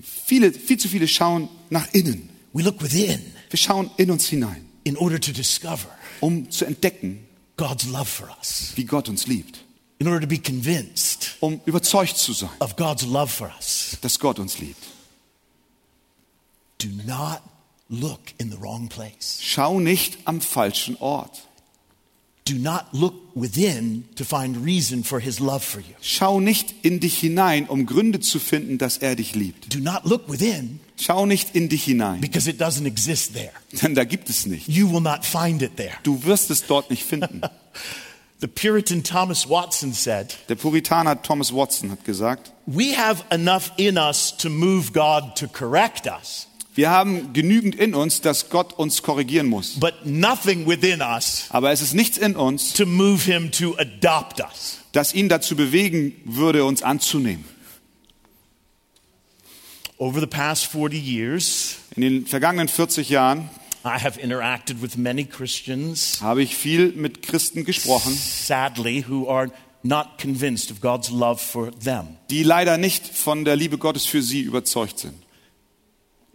[0.00, 2.30] Viele, viel zu viele schauen nach innen.
[2.54, 5.88] We look within Wir schauen in uns hinein, in order to discover
[6.20, 9.64] um zu entdecken, God's love for us, wie Gott uns liebt.
[9.98, 13.96] in order to be convinced Um überzeugt zu sein, of God's love for us.
[14.00, 14.82] dass Gott uns liebt.
[16.78, 17.42] Do not
[17.88, 19.38] look in the wrong place.
[19.42, 21.42] Schau nicht am falschen Ort.
[22.44, 25.94] Do not look within to find reason for his love for you.
[26.00, 29.74] Schau nicht in dich hinein, um Gründe zu finden, dass er dich liebt.
[29.74, 33.52] Do not look within Schau nicht in dich hinein, because it doesn't exist there.
[33.82, 34.66] denn da gibt es nicht.
[34.66, 35.92] You will not find it there.
[36.04, 37.42] Du wirst es dort nicht finden.
[38.40, 43.98] The Puritan Thomas Watson said, Der Puritaner Thomas Watson hat gesagt, We have enough in
[43.98, 46.46] us to move God to correct us,
[46.78, 49.80] wir haben genügend in uns, dass Gott uns korrigieren muss.
[49.80, 54.38] but nothing within us Aber es ist nichts in uns, to move him to adopt
[54.40, 54.78] us.
[54.92, 57.44] das ihn dazu bewegen würde, uns anzunehmen.
[59.98, 63.48] Over the past 40 years, In den vergangenen 40 Jahren
[63.84, 69.50] I have interacted with many Christians, habe ich viel mit Christen gesprochen, sadly, who are
[69.82, 72.16] not convinced of God's love for them.
[72.30, 75.14] die leider nicht von der Liebe Gottes für sie überzeugt sind.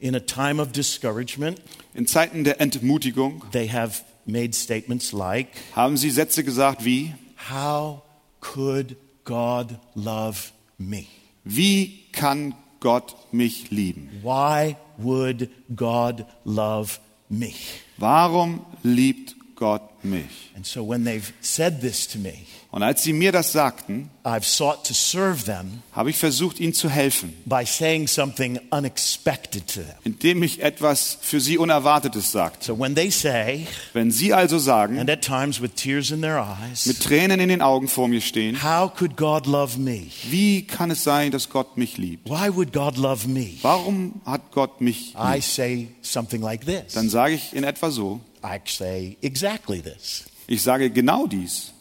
[0.04, 1.62] In a time of discouragement,
[1.94, 5.48] In Zeiten der Entmutigung they have made statements like,
[5.78, 7.14] haben sie Sätze gesagt wie,
[7.50, 8.02] How
[8.42, 11.06] could God love me?
[11.46, 14.10] wie kann Gott mich lieben?
[14.22, 17.00] Why would God love
[17.30, 17.54] me?
[17.98, 20.52] Warum liebt Gott mich?
[20.56, 22.34] And so when they've said this to me,
[22.72, 26.74] Und als sie mir das sagten, I've sought to serve them habe ich versucht, ihnen
[26.74, 29.94] zu helfen, by saying something unexpected to them.
[30.04, 32.66] indem ich etwas für sie Unerwartetes sagte.
[32.66, 36.40] So when they say, Wenn sie also sagen, and at times with tears in their
[36.40, 40.08] eyes, mit Tränen in den Augen vor mir stehen, How could God love me?
[40.32, 42.28] wie kann es sein, dass Gott mich liebt?
[42.28, 43.52] Why would God love me?
[43.62, 45.44] Warum hat Gott mich I lieb?
[45.44, 46.94] say something like this.
[46.96, 50.26] Dann sage ich in etwa so, I say exactly this.
[50.48, 51.72] ich sage genau dies.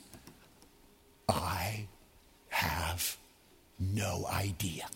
[1.29, 1.87] I
[2.51, 3.17] have
[3.79, 4.87] no idea.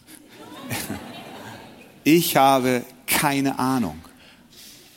[2.09, 4.01] Ich habe keine Ahnung.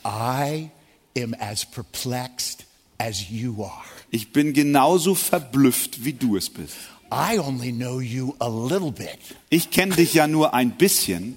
[0.04, 0.70] I
[1.16, 2.64] am as perplexed
[2.98, 3.82] as you are.
[4.12, 6.76] Ich bin genauso verblüfft, wie du es bist.
[7.12, 9.18] I only know you a little bit.
[9.48, 11.36] Ich kenne dich ja nur ein bisschen.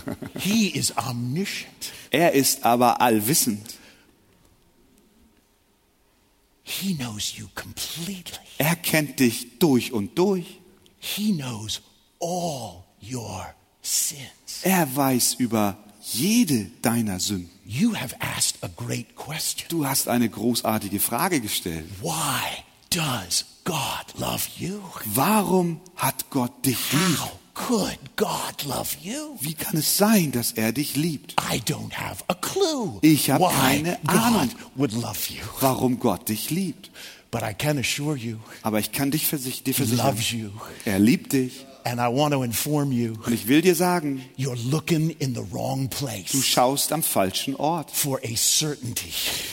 [0.38, 1.92] He is omniscient.
[2.10, 3.78] Er ist aber allwissend.
[6.62, 8.38] He knows you completely.
[8.58, 10.60] Er kennt dich durch und durch.
[10.98, 11.82] He knows
[12.20, 13.46] all your
[13.82, 14.62] sins.
[14.62, 17.50] Er weiß über jede deiner Sünden.
[17.64, 19.68] You have asked a great question.
[19.68, 21.86] Du hast eine großartige Frage gestellt.
[22.00, 24.80] Why does God love you?
[25.06, 27.18] Warum hat Gott dich lieb?
[27.18, 29.36] How could God love you?
[29.40, 31.34] Wie kann es sein, dass er dich liebt?
[31.52, 32.98] I don't have a clue.
[33.02, 34.50] Ich hab why keine God Ahnung.
[34.76, 35.42] would love you.
[35.60, 36.90] Warum Gott dich liebt?
[37.30, 40.50] But I can assure you, Aber ich kann dich versich dir He versichern, loves you.
[40.84, 41.66] er liebt dich.
[41.84, 45.42] And I want to inform you, Und ich will dir sagen, you're looking in the
[45.52, 49.10] wrong du place schaust am falschen Ort for a certainty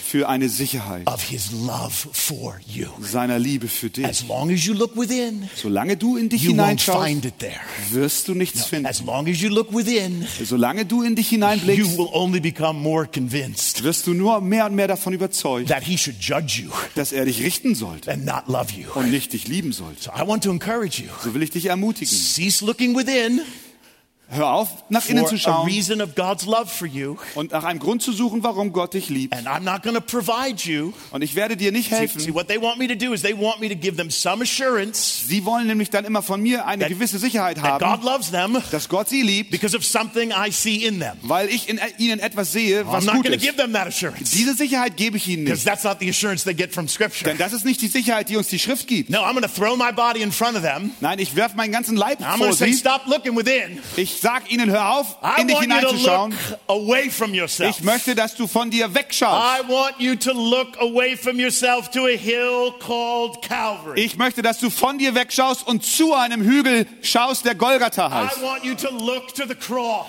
[0.09, 2.87] für eine Sicherheit of His love for you.
[3.01, 4.05] seiner Liebe für dich.
[4.05, 7.39] As long as you look within, Solange du in dich you won't hineinschaust, find it
[7.39, 7.59] there.
[7.91, 8.85] wirst du nichts finden.
[8.87, 12.79] As long as you look within, Solange du in dich you hineinblickst, will only become
[12.79, 16.69] more convinced wirst du nur mehr und mehr davon überzeugt, that He should judge you
[16.95, 18.87] dass er dich richten sollte and not love you.
[18.95, 20.03] und nicht dich lieben sollte.
[20.03, 21.09] So I want to encourage you.
[21.23, 22.18] So will ich dich ermutigen.
[22.19, 23.45] Cease looking within
[24.31, 25.67] Hör auf, nach innen zu schauen
[27.35, 29.35] und nach einem Grund zu suchen, warum Gott dich liebt.
[29.35, 30.93] And I'm not going to provide you.
[31.11, 32.33] Und ich werde dir nicht helfen.
[32.33, 35.23] what they want me to do is they want me to give them some assurance
[35.27, 38.87] Sie wollen nämlich dann immer von mir eine That- gewisse Sicherheit haben, loves them dass
[38.87, 41.17] Gott sie liebt, because of something I see in them.
[41.23, 43.57] weil ich in ihnen etwas sehe, I'm was not gut going to give ist.
[43.57, 45.67] them that assurance Diese Sicherheit gebe ich ihnen because nicht.
[45.67, 47.29] that's not the assurance they get from Scripture.
[47.29, 49.09] Denn das ist nicht die Sicherheit, die uns die Schrift gibt.
[49.09, 50.91] No, I'm going to throw my body in front of them.
[50.99, 52.73] Nein, ich werfe meinen ganzen Leib I'm vor sie.
[52.73, 53.79] stop looking within.
[54.19, 56.35] Ich sag ihnen, hör auf, in dich hineinzuschauen.
[57.69, 59.61] Ich möchte, dass du von dir wegschaust.
[63.95, 68.35] Ich möchte, dass du von dir wegschaust und zu einem Hügel schaust, der Golgatha heißt.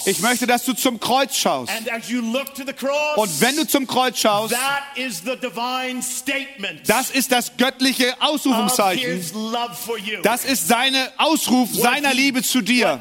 [0.06, 1.70] Ich möchte, dass du zum Kreuz schaust.
[3.16, 4.56] Und wenn du zum Kreuz schaust,
[6.86, 9.22] das ist das göttliche Ausrufungszeichen.
[10.24, 12.98] Das ist seine Ausruf seiner Liebe zu dir.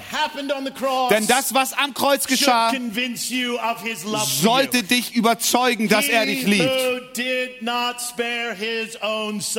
[1.10, 2.72] Denn das, was am Kreuz geschah,
[4.41, 6.70] sollte dich überzeugen, dass er dich liebt.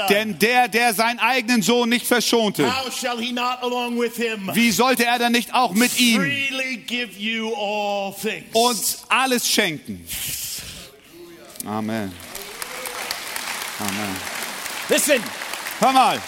[0.09, 2.64] Denn der, der seinen eigenen Sohn nicht verschonte,
[4.55, 6.22] wie sollte er dann nicht auch mit ihm
[8.53, 10.07] uns alles schenken?
[11.64, 12.12] Amen.
[13.78, 14.16] Amen.
[14.88, 15.22] Listen,
[15.80, 16.20] Hör mal,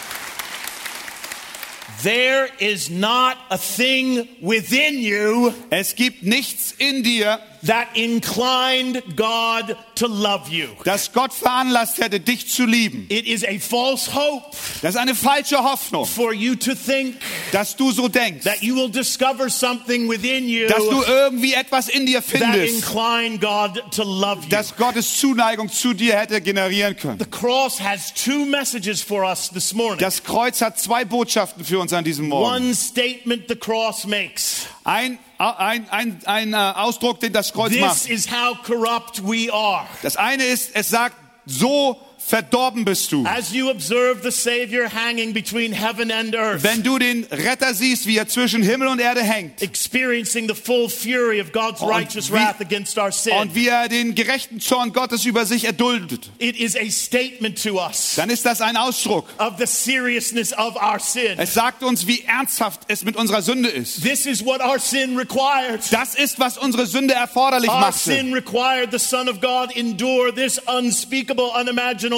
[2.01, 9.75] there is not a thing within you es gibt nichts in dir, that inclined God
[9.95, 10.67] to love you.
[10.83, 13.05] das Gott veranlasst hätte, dich zu lieben.
[13.09, 17.15] It is a false hope Das ist eine falsche Hoffnung, for you to think
[17.51, 21.89] dass du so denkst, that you will discover something within you dass du irgendwie etwas
[21.89, 24.49] in dir that findest, incline God to love you.
[24.49, 27.19] das Gottes Zuneigung zu dir hätte generieren können.
[27.19, 29.99] The cross has two messages for us this morning.
[29.99, 32.65] Das Kreuz hat zwei Botschaften für uns an diesem Morgen.
[32.65, 34.65] One statement the cross makes.
[34.83, 35.17] Ein,
[35.51, 38.09] ein, ein, ein äh, Ausdruck, den das Kreuz This macht.
[38.09, 39.85] is how corrupt we are.
[40.01, 41.15] Das eine ist, es sagt,
[41.45, 43.25] so verdorben bist du.
[43.25, 48.07] As you observe the Savior hanging between heaven and earth, Wenn du den Retter siehst,
[48.07, 52.35] wie er zwischen Himmel und Erde hängt experiencing the full fury of God's righteous wie-
[52.35, 56.55] wrath against our sin, und wie er den gerechten Zorn Gottes über sich erduldet, it
[56.57, 59.25] is a statement to us dann ist das ein Ausdruck.
[59.39, 61.37] of the seriousness of our sin.
[61.37, 64.01] Es sagt uns, wie ernsthaft es mit unserer Sünde ist.
[64.01, 65.81] This is what our sin required.
[65.91, 67.99] Das ist, was unsere Sünde erforderlich Our machte.
[67.99, 72.12] sin required the Son of God endure this unspeakable, unimaginable.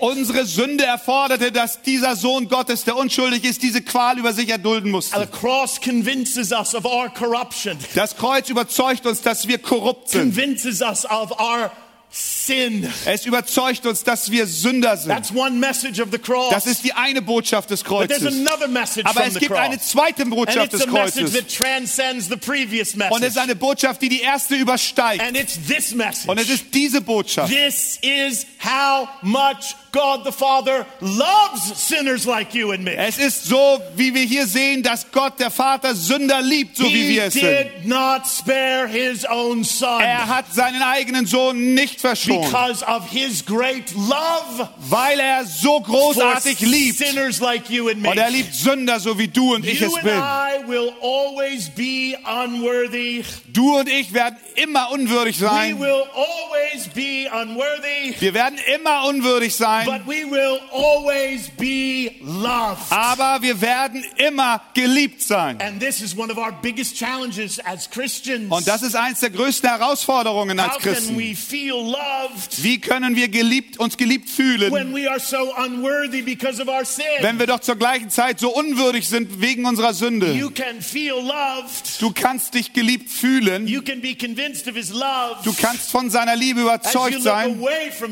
[0.00, 4.86] Unsere Sünde erforderte, dass dieser Sohn Gottes, der unschuldig ist, diese Qual über sich erdulden
[4.86, 5.26] The musste.
[5.28, 10.20] cross convinces us of our corruption, Das Kreuz überzeugt uns, dass wir korrupt sind.
[10.34, 11.70] convinces us of our
[12.16, 12.88] sin.
[13.06, 15.10] Es überzeugt uns, dass wir Sünder sind.
[15.10, 16.50] That's one message of the cross.
[16.52, 18.38] Das ist die eine Botschaft des But there's Kreuzes.
[18.38, 21.32] another message Aber es gibt eine zweite Botschaft des message Kreuzes.
[21.32, 23.38] that transcends the previous Und es ist message.
[23.42, 25.22] eine Botschaft, die die erste übersteigt.
[25.22, 26.50] And it's this Und es message.
[26.50, 27.52] ist diese Botschaft.
[27.52, 32.94] This is how much God the Father loves sinners like you and me.
[32.96, 36.88] Es ist so, wie wir hier sehen, dass Gott, der Vater, Sünder liebt, so wie
[36.88, 37.44] He wir es sind.
[37.44, 40.00] did not spare his own son.
[40.00, 45.80] Er hat seinen eigenen Sohn nicht verschont, because of his great love weil er so
[45.80, 46.98] großartig liebt.
[46.98, 48.10] sinners like you and me.
[48.10, 50.12] Und er liebt Sünder, so wie du und ich You es and bin.
[50.18, 53.24] I will always be unworthy.
[53.52, 55.78] Du und ich werden immer unwürdig We sein.
[55.80, 59.86] will always be unworthy, Wir werden immer unwürdig sein.
[59.86, 62.80] but we will always be loved.
[62.90, 65.60] Aber wir werden immer geliebt sein.
[65.60, 68.50] And this is one of our biggest challenges as Christians.
[68.50, 71.18] Und das ist eins der größten Herausforderungen als How can Christen.
[71.18, 76.22] we feel loved Wie können wir geliebt, uns geliebt fühlen, when we are so unworthy
[76.22, 77.04] because of our sin?
[77.20, 80.32] wenn wir doch zur gleichen Zeit so unwürdig sind wegen unserer Sünde?
[80.32, 82.00] You can feel loved.
[82.00, 83.66] Du kannst dich geliebt fühlen.
[83.66, 85.36] You can be convinced of his love.
[85.44, 87.58] Du kannst von seiner Liebe überzeugt sein,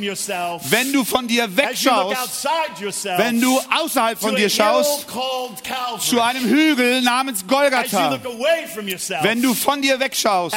[0.00, 0.62] yourself.
[0.70, 2.46] wenn du von dir wegschaust,
[2.80, 3.18] yourself.
[3.18, 5.06] wenn du außerhalb von dir schaust,
[6.00, 8.18] zu einem Hügel namens Golgatha.
[8.86, 9.22] yourself.
[9.22, 10.56] Wenn du von dir wegschaust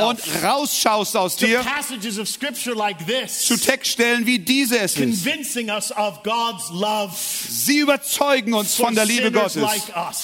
[0.00, 3.46] und rausschaust aus dir passages of scripture like this.
[3.46, 5.24] zu Textstellen wie diese es ist.
[5.24, 7.12] convincing us of God's love.
[7.16, 9.62] Sie überzeugen uns von der Liebe Gottes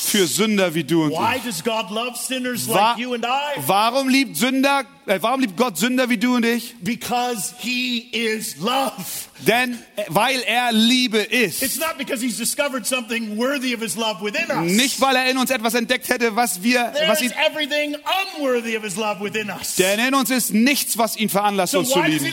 [0.00, 1.18] für Sünder wie du und ich.
[3.66, 4.84] Warum liebt Sünder, äh,
[5.20, 6.74] warum liebt Gott Sünder wie du und ich?
[6.80, 8.92] Because he is love.
[9.46, 11.78] Denn äh, weil er Liebe It's ist.
[11.80, 14.72] not because he's discovered something worthy of his love within us.
[14.72, 17.96] Nicht weil er in uns etwas entdeckt hätte, was wir, was There's ihn, everything
[18.36, 19.76] unworthy of his love within us.
[19.76, 22.32] denn in uns ist nichts, was ihn veranlasst, so uns zu lieben.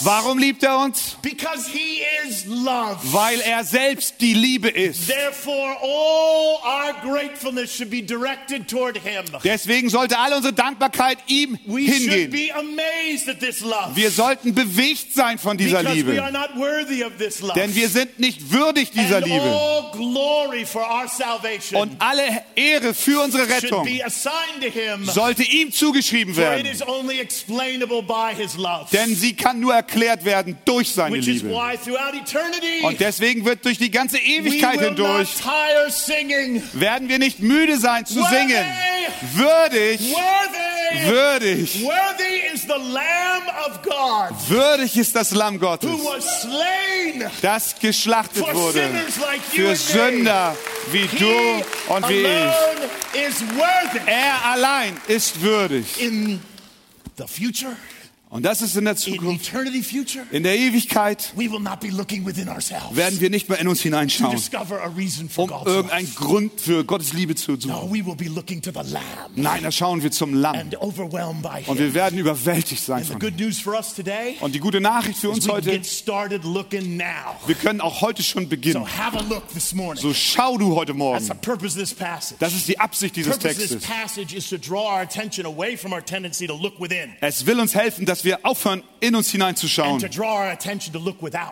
[0.00, 1.16] Warum liebt er uns?
[1.22, 2.98] Because he is love.
[3.04, 5.06] Weil er selbst die Liebe ist.
[5.06, 9.24] Therefore, all our gratefulness should be directed toward him.
[9.44, 12.50] Deswegen sollte all unsere Dankbarkeit ihm should hingehen.
[13.94, 16.12] Wir sollten bewegt sein von dieser Liebe.
[17.54, 19.90] Denn wir sind nicht würdig dieser Liebe.
[21.76, 22.22] Und alle
[22.54, 23.88] Ehre für unsere Rettung
[25.04, 26.66] sollte ihm zugeschrieben werden.
[28.92, 31.54] Denn sie kann nur erklärt werden durch seine Liebe.
[32.82, 35.28] Und deswür wird durch die ganze Ewigkeit hindurch,
[36.72, 38.64] werden wir nicht müde sein zu singen.
[39.34, 40.70] Würdig, Worthy!
[41.08, 47.30] würdig, Worthy is the Lamb of God würdig ist das Lamm Gottes, who was slain
[47.42, 50.56] das geschlachtet for wurde sinners like you für Sünder
[50.92, 52.26] wie du und wie ich.
[52.26, 54.00] alone is worthy.
[54.06, 56.00] Er allein ist würdig.
[56.00, 56.40] In
[57.16, 57.76] the future,
[58.32, 59.52] Und das ist in der Zukunft.
[60.30, 64.36] In der Ewigkeit werden wir nicht mehr in uns hineinschauen,
[65.36, 67.90] um irgendeinen Grund für Gottes Liebe zu suchen.
[69.34, 70.70] Nein, da schauen wir zum Lamm.
[71.66, 73.52] Und wir werden überwältigt sein von ihm.
[74.40, 75.80] Und die gute Nachricht für uns heute,
[77.46, 78.86] wir können auch heute schon beginnen.
[79.96, 81.28] So schau du heute Morgen.
[82.38, 83.78] Das ist die Absicht dieses Textes.
[87.20, 90.00] Es will uns helfen, dass wir aufhören, in uns hineinzuschauen,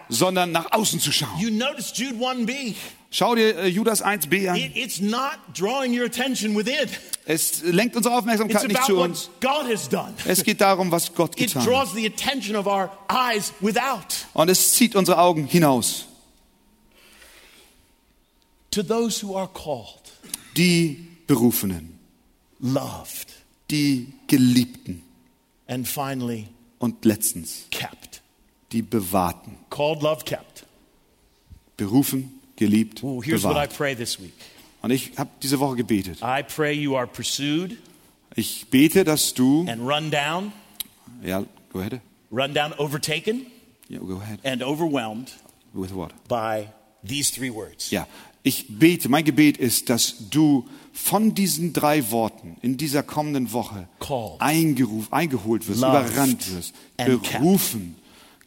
[0.09, 1.39] sondern nach außen zu schauen.
[1.39, 2.75] You notice Jude 1b.
[3.11, 4.57] Schau dir äh, Judas 1b an.
[4.57, 6.89] It, it's not drawing your attention within.
[7.25, 9.31] Es lenkt unsere It's Aufmerksamkeit nicht about zu uns.
[10.27, 11.69] Es geht darum, was Gott It getan hat.
[11.69, 14.27] draws the attention of our eyes without.
[14.35, 16.05] Und es zieht unsere Augen hinaus.
[18.73, 20.03] To those who are called,
[20.57, 21.99] Die Berufenen,
[22.61, 23.29] loved,
[23.71, 25.03] die Geliebten
[25.67, 26.49] and finally
[26.79, 28.23] und letztens kept.
[28.73, 29.57] die Bewahrten.
[29.71, 30.65] Called, loved, kept.
[31.77, 33.77] Berufen, geliebt, Ooh, here's what I bewahrt.
[33.77, 34.35] pray this week.
[34.83, 36.19] Und ich habe diese Woche gebetet.
[36.23, 37.77] I pray you are pursued
[38.37, 40.53] Ich bete, dass du, and run down,
[41.23, 42.01] ja, go ahead,
[42.31, 43.47] run down, overtaken
[43.89, 45.33] ja, go ahead, and overwhelmed
[45.73, 46.13] with what?
[46.29, 46.69] by
[47.03, 47.91] these three words.
[47.91, 48.07] Ja,
[48.43, 53.89] ich bete, mein Gebet ist, dass du von diesen drei Worten in dieser kommenden Woche
[54.39, 57.97] eingeruf, eingeholt wirst, überrannt wirst, berufen,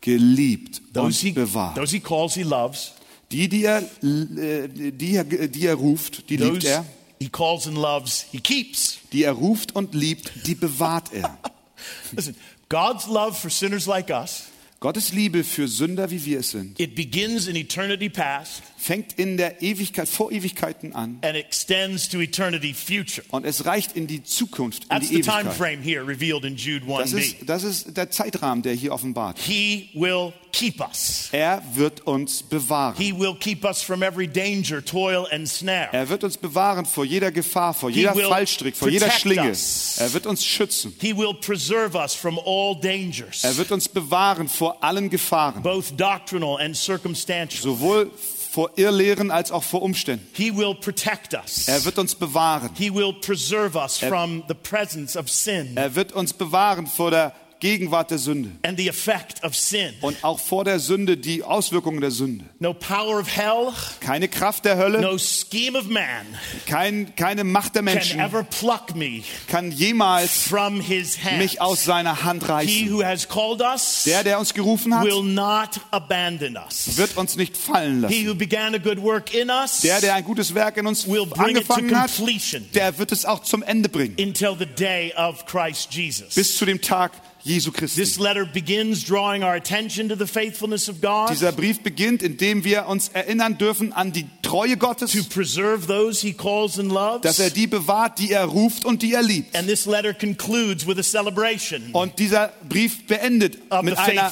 [0.02, 1.76] geliebt Those und he, bewahrt.
[1.76, 2.94] those he calls, he loves.
[3.32, 6.86] Die, die er, äh, die er, die er ruft, die liebt Those er.
[7.20, 8.98] he calls and loves, he keeps.
[9.14, 11.38] Die er ruft und liebt, die bewahrt er.
[12.12, 12.36] Listen,
[12.68, 14.44] God's love for sinners like us,
[14.80, 19.38] Gottes Liebe für Sünder, wie wir es sind, it begins in eternity past fängt in
[19.38, 23.26] der Ewigkeit, vor Ewigkeiten an and extends to eternity future.
[23.30, 25.58] und es reicht in die Zukunft, in That's die the time Ewigkeit.
[25.58, 27.18] frame here revealed in Jude Das 1b.
[27.20, 29.38] ist, das ist der Zeitrahmen, der hier offenbart.
[29.40, 31.30] He will keep us.
[31.32, 32.96] Er wird uns bewahren.
[32.98, 35.90] He will keep us from every danger, toil, and snare.
[35.92, 39.50] Er wird uns bewahren vor jeder Gefahr, vor jeder Fallstrick, vor jeder Schlinge.
[39.52, 39.98] us.
[40.00, 40.94] Er wird uns schützen.
[41.00, 45.94] He will preserve us from all dangers, Er wird uns bewahren vor allen Gefahren, both
[46.00, 47.62] doctrinal and circumstantial.
[47.62, 48.10] sowohl
[48.52, 50.28] vor Irrlehren als auch vor Umständen.
[50.34, 51.70] He will protect us.
[51.70, 52.70] Er wird uns bewahren.
[52.74, 55.78] He will preserve us from the presence of sin.
[55.78, 59.94] Er wird uns bewahren vor der Gegenwart der Sünde and the effect of sin.
[60.02, 62.44] und auch vor der Sünde die Auswirkungen der Sünde.
[62.60, 66.26] No power of hell, Keine Kraft der Hölle, no scheme of man
[66.66, 71.38] kein, keine Macht der can Menschen ever pluck me kann jemals from his hand.
[71.38, 72.92] mich aus seiner Hand He reißen.
[72.92, 76.98] who has called us Der, der uns gerufen hat, will not abandon us.
[76.98, 78.28] wird uns nicht fallen He lassen.
[78.28, 81.28] who began a good work in us Der, der ein gutes Werk in uns will
[81.28, 84.16] bring it to angefangen hat, completion der wird es auch zum Ende bringen.
[84.20, 86.34] until the day of Christ Jesus.
[86.34, 87.12] Bis zu dem Tag
[87.44, 88.00] Jesu Christi.
[88.02, 92.64] This letter begins drawing our attention to the faithfulness of God, Dieser Brief beginnt, indem
[92.64, 96.92] wir uns erinnern dürfen an die Treue to Gottes, preserve those he calls and
[97.24, 97.54] dass er loves.
[97.54, 99.56] die bewahrt, die er ruft und die er liebt.
[99.56, 104.32] And this letter concludes with a celebration Und dieser Brief beendet mit einer.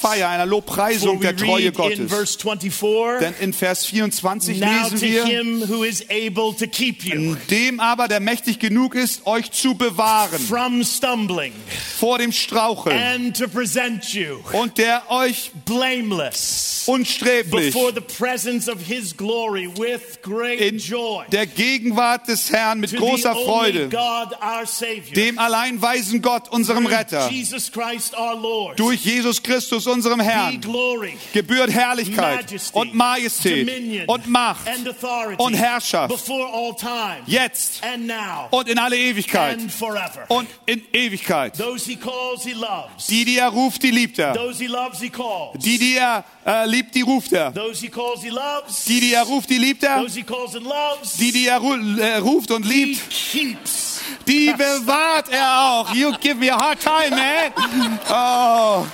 [0.00, 2.10] Feier, einer Lobpreisung der Treue read in Gottes.
[2.12, 6.66] verse 24, Denn in Vers 24 Now lesen to wir, him who is able to
[6.66, 11.52] keep you dem aber, der mächtig genug ist, euch zu bewahren from stumbling
[11.98, 18.68] vor dem Straucheln and to present you und der euch blameless unsträflich before the presence
[18.68, 21.24] of his glory with great in joy.
[21.30, 26.48] der Gegenwart des Herrn mit To großer Freude, God, our Savior, dem allein weisen Gott,
[26.50, 32.78] unserem Retter, Jesus Christ our Lord, durch Jesus Christus, unserem Herrn, glory, gebührt Herrlichkeit majesty,
[32.78, 38.48] und Majestät dominion, und Macht and authority und Herrschaft before all time jetzt and now
[38.50, 40.24] und in alle Ewigkeit and forever.
[40.28, 41.56] und in Ewigkeit.
[41.56, 43.06] Those he calls, he loves.
[43.06, 44.34] Die, die er ruft, die liebt er.
[44.34, 45.58] Those he loves, he calls.
[45.58, 47.52] Die, die er äh, liebt, die ruft er.
[47.52, 48.84] Those he calls, he loves.
[48.84, 50.02] Die, die er ruft, die liebt er.
[50.02, 51.16] Those he calls and loves.
[51.16, 54.00] Die, die er äh, ruft und he liebt, keeps.
[54.26, 55.94] die bewahrt er auch.
[55.94, 57.98] You give me a hard time, man.
[58.10, 58.86] Oh,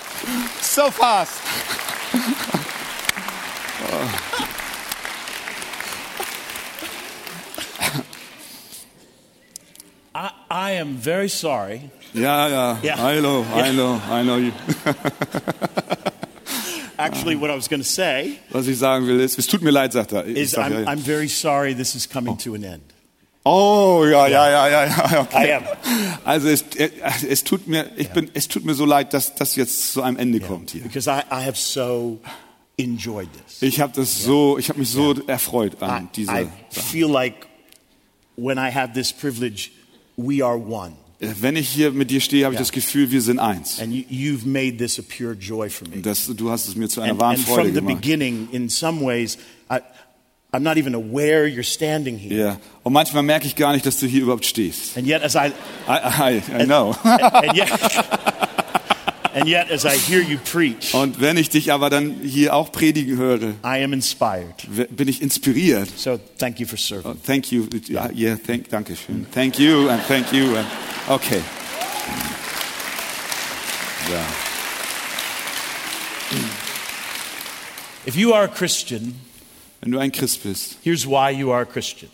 [0.61, 1.33] so fast.
[10.15, 11.91] I, I am very sorry.
[12.15, 13.13] Ja, ja, Ja.
[13.13, 14.37] I know, I know, I know.
[14.39, 14.53] you.
[16.99, 19.71] Actually, what I was going to say Was ich sagen will ist, es tut mir
[19.71, 20.27] leid, sagt er.
[20.27, 20.87] Ich is sag, I'm, ja, ja.
[20.89, 22.83] I'm very sorry this is coming to an end.
[23.43, 25.21] Oh, ja, ja, ja, ja, ja.
[25.23, 25.49] Okay.
[25.49, 25.63] I am.
[26.25, 26.63] Also es,
[27.27, 30.19] es tut mir, ich bin, es tut mir so leid, dass das jetzt zu einem
[30.19, 30.83] Ende kommt hier.
[30.83, 32.21] Because I, I have so
[32.77, 33.63] enjoyed this.
[33.63, 36.87] Ich habe das so, ich habe mich so erfreut I, an diese I Sache.
[36.87, 37.47] feel like
[38.37, 39.71] when I have this privilege,
[40.17, 40.93] we are one.
[41.21, 43.79] Wenn ich hier mit dir stehe, habe ich das Gefühl, wir sind eins.
[43.79, 46.01] And you, you've made this a pure joy for me.
[46.01, 48.01] Das, du hast es mir zu einer And, wahren and Freude from the gemacht.
[48.01, 49.37] beginning, in some ways,
[49.71, 49.81] I,
[50.53, 52.35] I'm not even aware you're standing here.
[52.35, 52.57] Ja.
[52.83, 54.97] Und manchmal merke ich gar nicht, dass du hier überhaupt stehst.
[54.97, 55.53] And yet, as I,
[55.87, 56.97] I, I, I know.
[57.05, 57.69] and yet,
[59.35, 62.73] and yet, as I hear you preach, Und wenn ich dich aber dann hier auch
[62.73, 64.55] predigen höre, I am inspired.
[64.91, 65.89] bin ich inspiriert.
[65.97, 67.13] So thank you for serving.
[67.13, 67.67] Oh, thank you.
[67.89, 69.27] Ja, yeah, thank, danke schön.
[69.33, 70.57] Thank you and thank you.
[70.57, 70.67] And,
[71.09, 71.41] okay.
[74.11, 74.25] Ja.
[78.07, 79.15] If you are a Christian,
[79.81, 82.11] Wenn du ein Christ bist, here's why you are a Christian.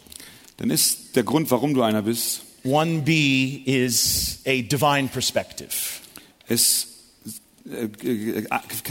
[0.58, 5.68] dann ist der Grund, warum du einer bist, 1b is a divine perspective.
[6.48, 6.95] es, äh,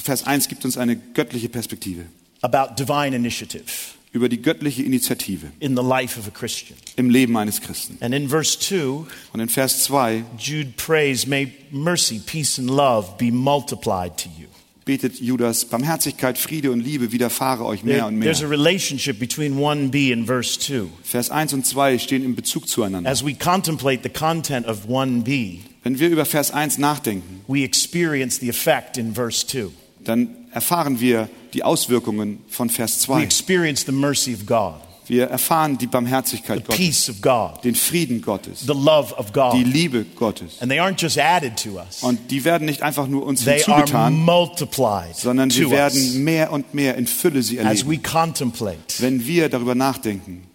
[0.03, 2.05] Vers 1 gibt uns eine göttliche Perspektive
[2.41, 3.63] about divine initiative
[4.11, 6.77] über die göttliche Initiative in the life of a Christian.
[6.95, 7.97] im Leben eines Christen.
[8.01, 13.17] And in verse 2, Und in Vers 2 Jude prays, May mercy, peace, and love
[13.17, 14.47] be multiplied to you.
[14.85, 18.51] betet Judas, Barmherzigkeit, Friede und Liebe widerfahre euch mehr und there's a mehr.
[18.51, 20.85] relationship between 1b and verse 2.
[21.03, 23.09] Vers 1 und 2 stehen in Bezug zueinander.
[23.09, 28.39] As we contemplate the content of 1b, Wenn wir über Vers 1 nachdenken, we experience
[28.39, 29.67] the effect in verse 2.
[30.03, 33.21] dann erfahren wir die Auswirkungen von Vers We 2.
[33.21, 37.75] experience the mercy of God, Wir erfahren die the Barmherzigkeit Gottes, peace of God, den
[37.75, 39.53] Frieden Gottes, the love of die God.
[39.73, 40.59] Liebe Gottes.
[40.59, 43.61] And they aren't just added to us, Und die werden nicht einfach nur uns they
[43.63, 47.91] are hinzugetan, multiplied sondern us werden mehr und mehr in Fülle sie as erleben.
[47.91, 50.47] we contemplate Wenn wir darüber nachdenken,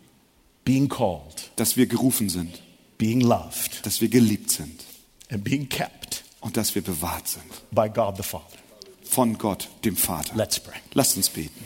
[0.64, 2.60] being called, dass wir gerufen sind,
[2.98, 4.89] being loved, dass wir geliebt sind
[5.30, 8.58] and being kept und dass wir bewahrt sind by God the Father.
[9.02, 10.34] von Gott, dem Vater.
[10.36, 10.76] Let's pray.
[10.94, 11.64] Lasst uns beten.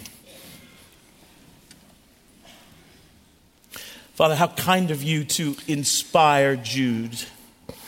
[4.16, 7.16] Father, how kind of you to inspire Jude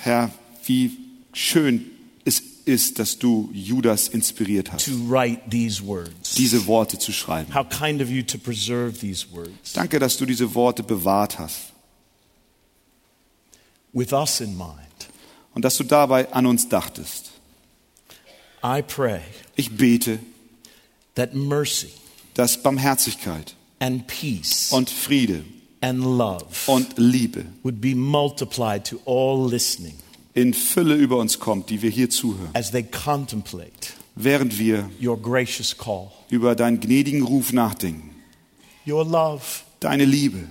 [0.02, 0.30] Herr,
[0.64, 0.90] wie
[1.32, 1.90] schön
[2.24, 6.34] es ist, dass du Judas inspiriert hast, to write these words.
[6.34, 7.54] diese Worte zu schreiben.
[7.54, 11.72] How kind of you to preserve these words Danke, dass du diese Worte bewahrt hast
[13.92, 14.85] with us in mind.
[15.56, 17.30] Und dass du dabei an uns dachtest.
[18.62, 19.20] I pray
[19.56, 20.18] Ich bete,
[21.14, 21.88] that mercy
[22.34, 25.44] dass Barmherzigkeit and peace und Friede
[25.80, 29.94] and love und Liebe would be multiplied to all listening
[30.34, 35.16] in Fülle über uns kommt, die wir hier zuhören, as they contemplate während wir your
[35.18, 38.14] gracious call, über deinen gnädigen Ruf nachdenken,
[38.86, 39.42] your love,
[39.80, 40.48] deine Liebe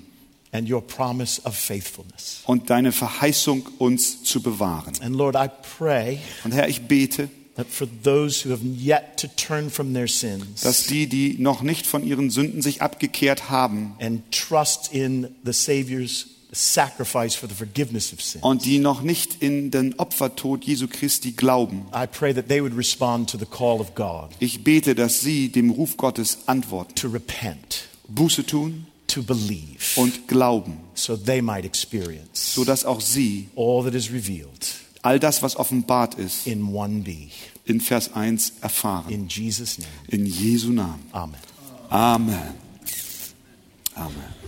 [0.55, 2.41] and your promise of faithfulness.
[2.45, 4.93] und deine Verheißung, uns zu bewahren.
[5.01, 5.47] And Lord, I
[5.77, 10.07] pray Und Herr, ich bete, that for those who have yet to turn from their
[10.07, 15.27] sins dass die, die noch nicht von ihren Sünden sich abgekehrt haben and trust in
[15.45, 20.63] the Savior's sacrifice for the forgiveness of sin, und die noch nicht in den Opfertod
[20.63, 24.63] Jesu Christi glauben, I pray that they would respond to the call of God ich
[24.63, 30.79] bete, dass sie dem Ruf Gottes antworten, to repent, Buße tun to believe, und glauben,
[30.93, 34.65] so they might experience sodass auch sie all that is revealed
[35.03, 37.29] all das, was offenbart ist, in 1b.
[37.65, 39.11] in Vers 1 erfahren.
[39.13, 40.99] In Jesus' name, In Jesu Namen.
[41.11, 41.39] amen.
[41.89, 42.55] Amen.
[43.95, 44.44] Amen.